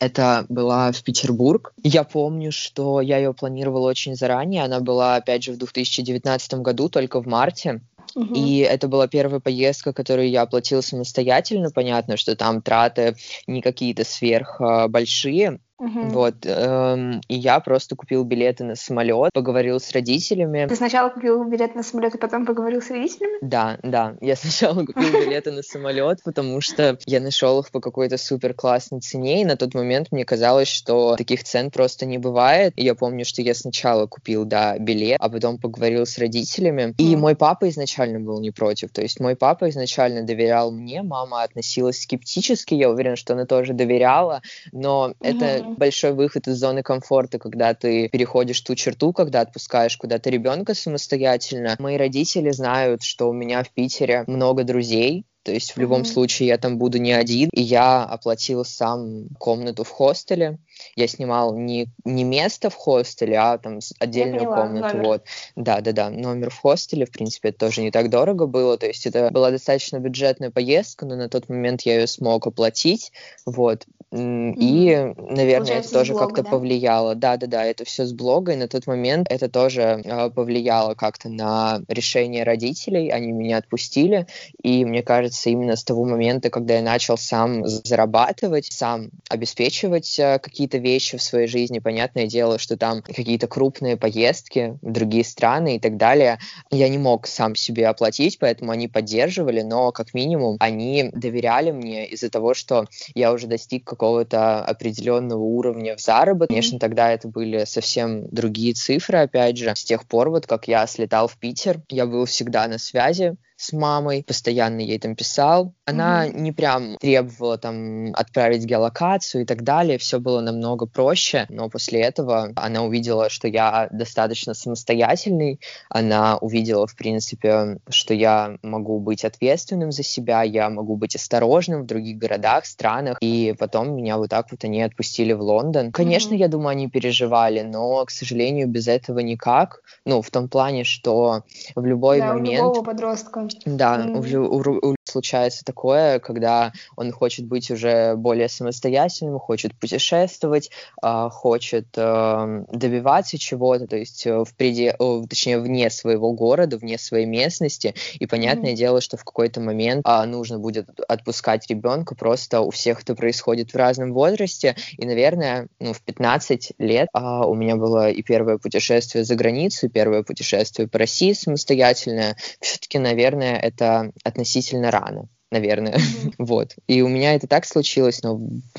это 0.00 0.46
была 0.48 0.90
в 0.90 1.02
Петербург. 1.04 1.72
Я 1.82 2.04
помню, 2.04 2.50
что 2.50 3.00
я 3.00 3.18
ее 3.18 3.32
планировала 3.32 3.88
очень 3.88 4.16
заранее. 4.16 4.64
Она 4.64 4.80
была, 4.80 5.16
опять 5.16 5.44
же, 5.44 5.52
в 5.52 5.58
2019 5.58 6.54
году, 6.54 6.88
только 6.88 7.20
в 7.20 7.26
марте. 7.26 7.82
Угу. 8.16 8.34
И 8.34 8.58
это 8.58 8.88
была 8.88 9.06
первая 9.06 9.38
поездка, 9.38 9.92
которую 9.92 10.30
я 10.30 10.42
оплатила 10.42 10.80
самостоятельно. 10.80 11.70
Понятно, 11.70 12.16
что 12.16 12.34
там 12.34 12.60
траты 12.60 13.14
не 13.46 13.62
какие-то 13.62 14.04
сверх 14.04 14.60
большие, 14.88 15.60
Угу. 15.80 16.00
Вот, 16.10 16.34
эм, 16.44 17.22
и 17.26 17.34
я 17.34 17.58
просто 17.60 17.96
купил 17.96 18.22
билеты 18.24 18.64
на 18.64 18.74
самолет, 18.74 19.32
поговорил 19.32 19.80
с 19.80 19.90
родителями. 19.92 20.66
Ты 20.68 20.76
сначала 20.76 21.08
купил 21.08 21.42
билет 21.44 21.74
на 21.74 21.82
самолет, 21.82 22.14
и 22.14 22.18
потом 22.18 22.44
поговорил 22.44 22.82
с 22.82 22.90
родителями? 22.90 23.38
Да, 23.40 23.78
да. 23.82 24.14
Я 24.20 24.36
сначала 24.36 24.84
купил 24.84 25.10
билеты 25.10 25.52
на 25.52 25.62
самолет, 25.62 26.18
потому 26.22 26.60
что 26.60 26.98
я 27.06 27.20
нашел 27.20 27.60
их 27.60 27.70
по 27.70 27.80
какой-то 27.80 28.18
супер 28.18 28.52
классной 28.52 29.00
цене, 29.00 29.40
и 29.40 29.44
на 29.46 29.56
тот 29.56 29.72
момент 29.74 30.08
мне 30.10 30.26
казалось, 30.26 30.68
что 30.68 31.16
таких 31.16 31.44
цен 31.44 31.70
просто 31.70 32.04
не 32.04 32.18
бывает. 32.18 32.74
И 32.76 32.84
я 32.84 32.94
помню, 32.94 33.24
что 33.24 33.40
я 33.40 33.54
сначала 33.54 34.06
купил, 34.06 34.44
да, 34.44 34.78
билет, 34.78 35.16
а 35.18 35.30
потом 35.30 35.56
поговорил 35.56 36.04
с 36.04 36.18
родителями. 36.18 36.94
И 36.98 37.16
мой 37.16 37.34
папа 37.36 37.70
изначально 37.70 38.20
был 38.20 38.38
не 38.40 38.50
против. 38.50 38.90
То 38.90 39.00
есть 39.00 39.18
мой 39.18 39.34
папа 39.34 39.70
изначально 39.70 40.24
доверял 40.24 40.70
мне, 40.70 41.02
мама 41.02 41.42
относилась 41.42 42.02
скептически, 42.02 42.74
я 42.74 42.90
уверен, 42.90 43.16
что 43.16 43.32
она 43.32 43.46
тоже 43.46 43.72
доверяла, 43.72 44.42
но 44.72 45.14
это 45.20 45.69
большой 45.76 46.12
выход 46.12 46.48
из 46.48 46.56
зоны 46.56 46.82
комфорта, 46.82 47.38
когда 47.38 47.74
ты 47.74 48.08
переходишь 48.08 48.60
ту 48.60 48.74
черту, 48.74 49.12
когда 49.12 49.40
отпускаешь 49.40 49.96
куда-то 49.96 50.30
ребенка 50.30 50.74
самостоятельно. 50.74 51.76
Мои 51.78 51.96
родители 51.96 52.50
знают, 52.50 53.02
что 53.02 53.28
у 53.28 53.32
меня 53.32 53.62
в 53.62 53.70
Питере 53.70 54.24
много 54.26 54.64
друзей, 54.64 55.24
то 55.42 55.52
есть 55.52 55.70
в 55.70 55.76
mm-hmm. 55.76 55.80
любом 55.80 56.04
случае 56.04 56.48
я 56.48 56.58
там 56.58 56.78
буду 56.78 56.98
не 56.98 57.12
один. 57.12 57.48
И 57.52 57.62
я 57.62 58.04
оплатил 58.04 58.64
сам 58.64 59.28
комнату 59.38 59.84
в 59.84 59.88
хостеле. 59.88 60.58
Я 60.96 61.06
снимал 61.08 61.56
не, 61.56 61.88
не 62.04 62.24
место 62.24 62.70
в 62.70 62.74
хостеле, 62.74 63.38
а 63.38 63.58
там 63.58 63.80
отдельную 63.98 64.40
поняла, 64.40 64.56
комнату. 64.56 64.96
Номер. 64.96 65.06
Вот. 65.06 65.24
Да, 65.56 65.80
да, 65.80 65.92
да. 65.92 66.10
Номер 66.10 66.50
в 66.50 66.58
хостеле, 66.58 67.06
в 67.06 67.10
принципе, 67.10 67.50
это 67.50 67.58
тоже 67.58 67.82
не 67.82 67.90
так 67.90 68.10
дорого 68.10 68.46
было. 68.46 68.76
То 68.78 68.86
есть 68.86 69.06
это 69.06 69.30
была 69.30 69.50
достаточно 69.50 69.98
бюджетная 69.98 70.50
поездка, 70.50 71.06
но 71.06 71.16
на 71.16 71.28
тот 71.28 71.48
момент 71.48 71.82
я 71.82 72.00
ее 72.00 72.06
смог 72.06 72.46
оплатить. 72.46 73.12
Вот. 73.46 73.86
Mm-hmm. 74.12 74.54
И, 74.56 74.96
наверное, 75.18 75.58
Получается, 75.58 75.90
это 75.90 75.98
тоже 76.00 76.14
как-то 76.14 76.42
да? 76.42 76.50
повлияло. 76.50 77.14
Да, 77.14 77.36
да, 77.36 77.46
да, 77.46 77.64
это 77.64 77.84
все 77.84 78.04
с 78.04 78.12
блога, 78.12 78.52
и 78.52 78.56
на 78.56 78.66
тот 78.66 78.88
момент 78.88 79.28
это 79.30 79.48
тоже 79.48 80.02
э, 80.04 80.30
повлияло 80.30 80.94
как-то 80.94 81.28
на 81.28 81.80
решение 81.86 82.42
родителей. 82.42 83.10
Они 83.10 83.30
меня 83.30 83.58
отпустили, 83.58 84.26
и 84.62 84.84
мне 84.84 85.04
кажется, 85.04 85.50
именно 85.50 85.76
с 85.76 85.84
того 85.84 86.04
момента, 86.04 86.50
когда 86.50 86.74
я 86.74 86.82
начал 86.82 87.16
сам 87.16 87.64
зарабатывать, 87.66 88.66
сам 88.72 89.10
обеспечивать 89.28 90.18
э, 90.18 90.40
какие-то 90.40 90.69
вещи 90.78 91.16
в 91.16 91.22
своей 91.22 91.46
жизни, 91.46 91.78
понятное 91.78 92.26
дело, 92.26 92.58
что 92.58 92.76
там 92.76 93.02
какие-то 93.02 93.46
крупные 93.46 93.96
поездки 93.96 94.78
в 94.82 94.92
другие 94.92 95.24
страны 95.24 95.76
и 95.76 95.80
так 95.80 95.96
далее, 95.96 96.38
я 96.70 96.88
не 96.88 96.98
мог 96.98 97.26
сам 97.26 97.54
себе 97.54 97.88
оплатить, 97.88 98.38
поэтому 98.38 98.72
они 98.72 98.88
поддерживали, 98.88 99.62
но 99.62 99.92
как 99.92 100.14
минимум 100.14 100.56
они 100.60 101.10
доверяли 101.12 101.70
мне 101.70 102.06
из-за 102.06 102.30
того, 102.30 102.54
что 102.54 102.86
я 103.14 103.32
уже 103.32 103.46
достиг 103.46 103.84
какого-то 103.84 104.64
определенного 104.64 105.42
уровня 105.42 105.96
в 105.96 106.00
заработке. 106.00 106.54
Конечно, 106.54 106.78
тогда 106.78 107.12
это 107.12 107.28
были 107.28 107.64
совсем 107.64 108.28
другие 108.28 108.74
цифры, 108.74 109.18
опять 109.18 109.56
же. 109.56 109.72
С 109.74 109.84
тех 109.84 110.06
пор, 110.06 110.30
вот 110.30 110.46
как 110.46 110.68
я 110.68 110.86
слетал 110.86 111.28
в 111.28 111.36
Питер, 111.36 111.80
я 111.88 112.06
был 112.06 112.24
всегда 112.24 112.66
на 112.68 112.78
связи 112.78 113.36
с 113.60 113.74
мамой, 113.74 114.24
постоянно 114.26 114.80
ей 114.80 114.98
там 114.98 115.14
писал. 115.14 115.74
Она 115.84 116.26
mm-hmm. 116.26 116.40
не 116.40 116.52
прям 116.52 116.96
требовала 116.96 117.58
там 117.58 118.12
отправить 118.14 118.64
геолокацию 118.64 119.42
и 119.42 119.44
так 119.44 119.62
далее, 119.64 119.98
все 119.98 120.18
было 120.18 120.40
намного 120.40 120.86
проще, 120.86 121.44
но 121.50 121.68
после 121.68 122.00
этого 122.00 122.52
она 122.56 122.82
увидела, 122.82 123.28
что 123.28 123.48
я 123.48 123.88
достаточно 123.92 124.54
самостоятельный, 124.54 125.60
она 125.90 126.38
увидела, 126.38 126.86
в 126.86 126.96
принципе, 126.96 127.78
что 127.90 128.14
я 128.14 128.56
могу 128.62 128.98
быть 128.98 129.26
ответственным 129.26 129.92
за 129.92 130.04
себя, 130.04 130.42
я 130.42 130.70
могу 130.70 130.96
быть 130.96 131.14
осторожным 131.14 131.82
в 131.82 131.86
других 131.86 132.16
городах, 132.16 132.64
странах, 132.64 133.18
и 133.20 133.54
потом 133.58 133.94
меня 133.94 134.16
вот 134.16 134.30
так 134.30 134.50
вот 134.50 134.64
они 134.64 134.80
отпустили 134.80 135.34
в 135.34 135.42
Лондон. 135.42 135.92
Конечно, 135.92 136.32
mm-hmm. 136.32 136.38
я 136.38 136.48
думаю, 136.48 136.68
они 136.68 136.88
переживали, 136.88 137.60
но, 137.60 138.06
к 138.06 138.10
сожалению, 138.10 138.68
без 138.68 138.88
этого 138.88 139.18
никак. 139.18 139.82
Ну, 140.06 140.22
в 140.22 140.30
том 140.30 140.48
плане, 140.48 140.84
что 140.84 141.42
в 141.74 141.84
любой 141.84 142.20
да, 142.20 142.32
момент... 142.32 142.62
У 142.62 142.68
любого 142.68 142.84
подростка 142.84 143.49
да, 143.64 143.98
mm-hmm. 143.98 144.36
у, 144.36 144.56
у, 144.56 144.90
у 144.90 144.94
случается 145.10 145.64
такое, 145.64 146.20
когда 146.20 146.72
он 146.96 147.12
хочет 147.12 147.46
быть 147.46 147.70
уже 147.70 148.14
более 148.16 148.48
самостоятельным, 148.48 149.38
хочет 149.38 149.74
путешествовать, 149.78 150.70
э, 151.02 151.28
хочет 151.30 151.88
э, 151.96 152.64
добиваться 152.72 153.38
чего-то, 153.38 153.86
то 153.86 153.96
есть 153.96 154.26
э, 154.26 154.44
в 154.44 154.54
преде, 154.54 154.96
точнее 155.28 155.58
вне 155.58 155.90
своего 155.90 156.32
города, 156.32 156.78
вне 156.78 156.98
своей 156.98 157.26
местности. 157.26 157.94
И 158.18 158.26
понятное 158.26 158.72
mm-hmm. 158.72 158.76
дело, 158.76 159.00
что 159.00 159.16
в 159.16 159.24
какой-то 159.24 159.60
момент 159.60 160.06
э, 160.06 160.24
нужно 160.24 160.58
будет 160.58 160.88
отпускать 161.08 161.68
ребенка. 161.68 162.14
Просто 162.14 162.60
у 162.60 162.70
всех 162.70 163.02
это 163.02 163.14
происходит 163.14 163.72
в 163.72 163.76
разном 163.76 164.12
возрасте. 164.12 164.76
И, 164.96 165.04
наверное, 165.04 165.68
ну, 165.78 165.92
в 165.92 166.00
15 166.02 166.72
лет 166.78 167.08
э, 167.12 167.20
у 167.20 167.54
меня 167.54 167.76
было 167.76 168.10
и 168.10 168.22
первое 168.22 168.58
путешествие 168.58 169.24
за 169.24 169.34
границу, 169.34 169.86
и 169.86 169.90
первое 169.90 170.22
путешествие 170.22 170.88
по 170.88 170.98
России 170.98 171.32
самостоятельное. 171.32 172.36
Все-таки, 172.60 172.98
наверное, 172.98 173.39
наверное, 173.40 173.58
это 173.60 174.12
относительно 174.24 174.90
рано 174.90 175.28
наверное. 175.52 175.94
Mm-hmm. 175.96 176.34
вот. 176.38 176.76
И 176.86 177.02
у 177.02 177.08
меня 177.08 177.34
это 177.34 177.48
так 177.48 177.64
случилось, 177.64 178.22
но 178.22 178.38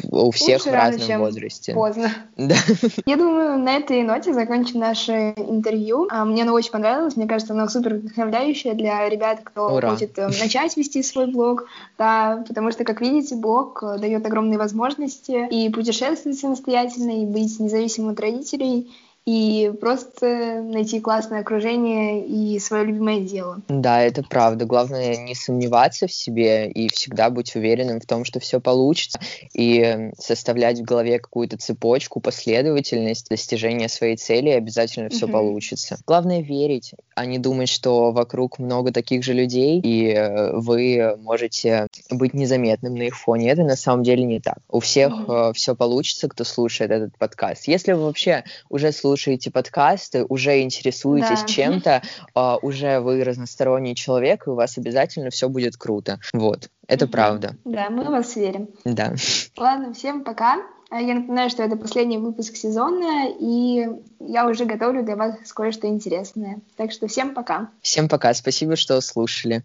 у 0.09 0.31
всех 0.31 0.59
Лучше 0.59 0.69
в 0.69 0.73
разном 0.73 1.09
рано, 1.09 1.23
возрасте. 1.25 1.73
Поздно. 1.73 2.09
Да. 2.37 2.55
Я 3.05 3.17
думаю, 3.17 3.59
на 3.59 3.75
этой 3.75 4.01
ноте 4.03 4.33
закончим 4.33 4.79
наше 4.79 5.33
интервью. 5.35 6.07
А, 6.09 6.23
мне 6.23 6.43
оно 6.43 6.53
очень 6.53 6.71
понравилось. 6.71 7.17
Мне 7.17 7.27
кажется, 7.27 7.53
оно 7.53 7.67
супер 7.67 7.95
вдохновляющее 7.95 8.73
для 8.73 9.09
ребят, 9.09 9.41
кто 9.43 9.75
Ура. 9.75 9.91
хочет 9.91 10.17
э, 10.17 10.27
начать 10.41 10.77
вести 10.77 11.03
свой 11.03 11.29
блог. 11.29 11.65
Да, 11.97 12.41
потому 12.47 12.71
что, 12.71 12.85
как 12.85 13.01
видите, 13.01 13.35
блог 13.35 13.83
э, 13.83 13.97
дает 13.97 14.25
огромные 14.25 14.57
возможности 14.57 15.49
и 15.51 15.69
путешествовать 15.69 16.39
самостоятельно, 16.39 17.21
и 17.21 17.25
быть 17.25 17.59
независимым 17.59 18.13
от 18.13 18.19
родителей, 18.21 18.89
и 19.25 19.71
просто 19.79 20.61
найти 20.63 20.99
классное 20.99 21.41
окружение 21.41 22.25
и 22.25 22.57
свое 22.59 22.85
любимое 22.85 23.19
дело. 23.19 23.61
Да, 23.67 24.01
это 24.01 24.23
правда. 24.23 24.65
Главное 24.65 25.15
не 25.15 25.35
сомневаться 25.35 26.07
в 26.07 26.11
себе 26.11 26.69
и 26.69 26.89
всегда 26.89 27.29
быть 27.29 27.55
уверенным 27.55 27.99
в 27.99 28.05
том, 28.07 28.25
что 28.25 28.39
все 28.39 28.59
получится, 28.59 29.19
и 29.53 30.09
составлять 30.17 30.79
в 30.79 30.83
голове 30.83 31.19
какую-то 31.19 31.57
цепочку, 31.57 32.19
последовательность 32.19 33.29
достижения 33.29 33.89
своей 33.89 34.17
цели, 34.17 34.49
и 34.49 34.53
обязательно 34.53 35.09
все 35.09 35.25
угу. 35.25 35.33
получится. 35.33 35.97
Главное 36.07 36.41
верить, 36.41 36.93
а 37.13 37.25
не 37.25 37.37
думать, 37.37 37.69
что 37.69 38.11
вокруг 38.11 38.57
много 38.57 38.91
таких 38.91 39.23
же 39.23 39.33
людей, 39.33 39.79
и 39.83 40.49
вы 40.53 41.15
можете 41.21 41.87
быть 42.09 42.33
незаметным 42.33 42.95
на 42.95 43.03
их 43.03 43.17
фоне. 43.17 43.51
Это 43.51 43.63
на 43.63 43.75
самом 43.75 44.01
деле 44.01 44.23
не 44.23 44.39
так. 44.39 44.57
У 44.67 44.79
всех 44.79 45.13
угу. 45.13 45.31
Э, 45.31 45.53
все 45.53 45.75
получится, 45.75 46.27
кто 46.27 46.43
слушает 46.43 46.91
этот 46.91 47.17
подкаст. 47.17 47.67
Если 47.67 47.93
вы 47.93 48.05
вообще 48.05 48.43
уже 48.69 48.91
слушаете 48.91 49.10
слушаете 49.11 49.51
подкасты, 49.51 50.25
уже 50.29 50.61
интересуетесь 50.61 51.41
да. 51.41 51.47
чем-то, 51.47 52.01
uh, 52.33 52.57
уже 52.61 53.01
вы 53.01 53.23
разносторонний 53.25 53.93
человек, 53.93 54.47
и 54.47 54.49
у 54.49 54.55
вас 54.55 54.77
обязательно 54.77 55.29
все 55.31 55.49
будет 55.49 55.75
круто. 55.75 56.19
Вот, 56.31 56.69
это 56.87 57.05
угу. 57.05 57.11
правда. 57.11 57.55
Да, 57.65 57.89
мы 57.89 58.05
в 58.05 58.07
вас 58.07 58.37
верим. 58.37 58.69
Да. 58.85 59.13
Ладно, 59.57 59.93
всем 59.93 60.23
пока. 60.23 60.59
А 60.89 61.01
я 61.01 61.15
напоминаю, 61.15 61.49
что 61.49 61.63
это 61.63 61.77
последний 61.77 62.17
выпуск 62.17 62.55
сезона, 62.55 63.29
и 63.39 63.87
я 64.19 64.47
уже 64.47 64.65
готовлю 64.65 65.03
для 65.03 65.15
вас 65.15 65.35
кое-что 65.53 65.87
интересное. 65.87 66.59
Так 66.75 66.91
что 66.91 67.07
всем 67.07 67.33
пока. 67.33 67.69
Всем 67.81 68.09
пока. 68.09 68.33
Спасибо, 68.33 68.75
что 68.75 68.99
слушали. 68.99 69.59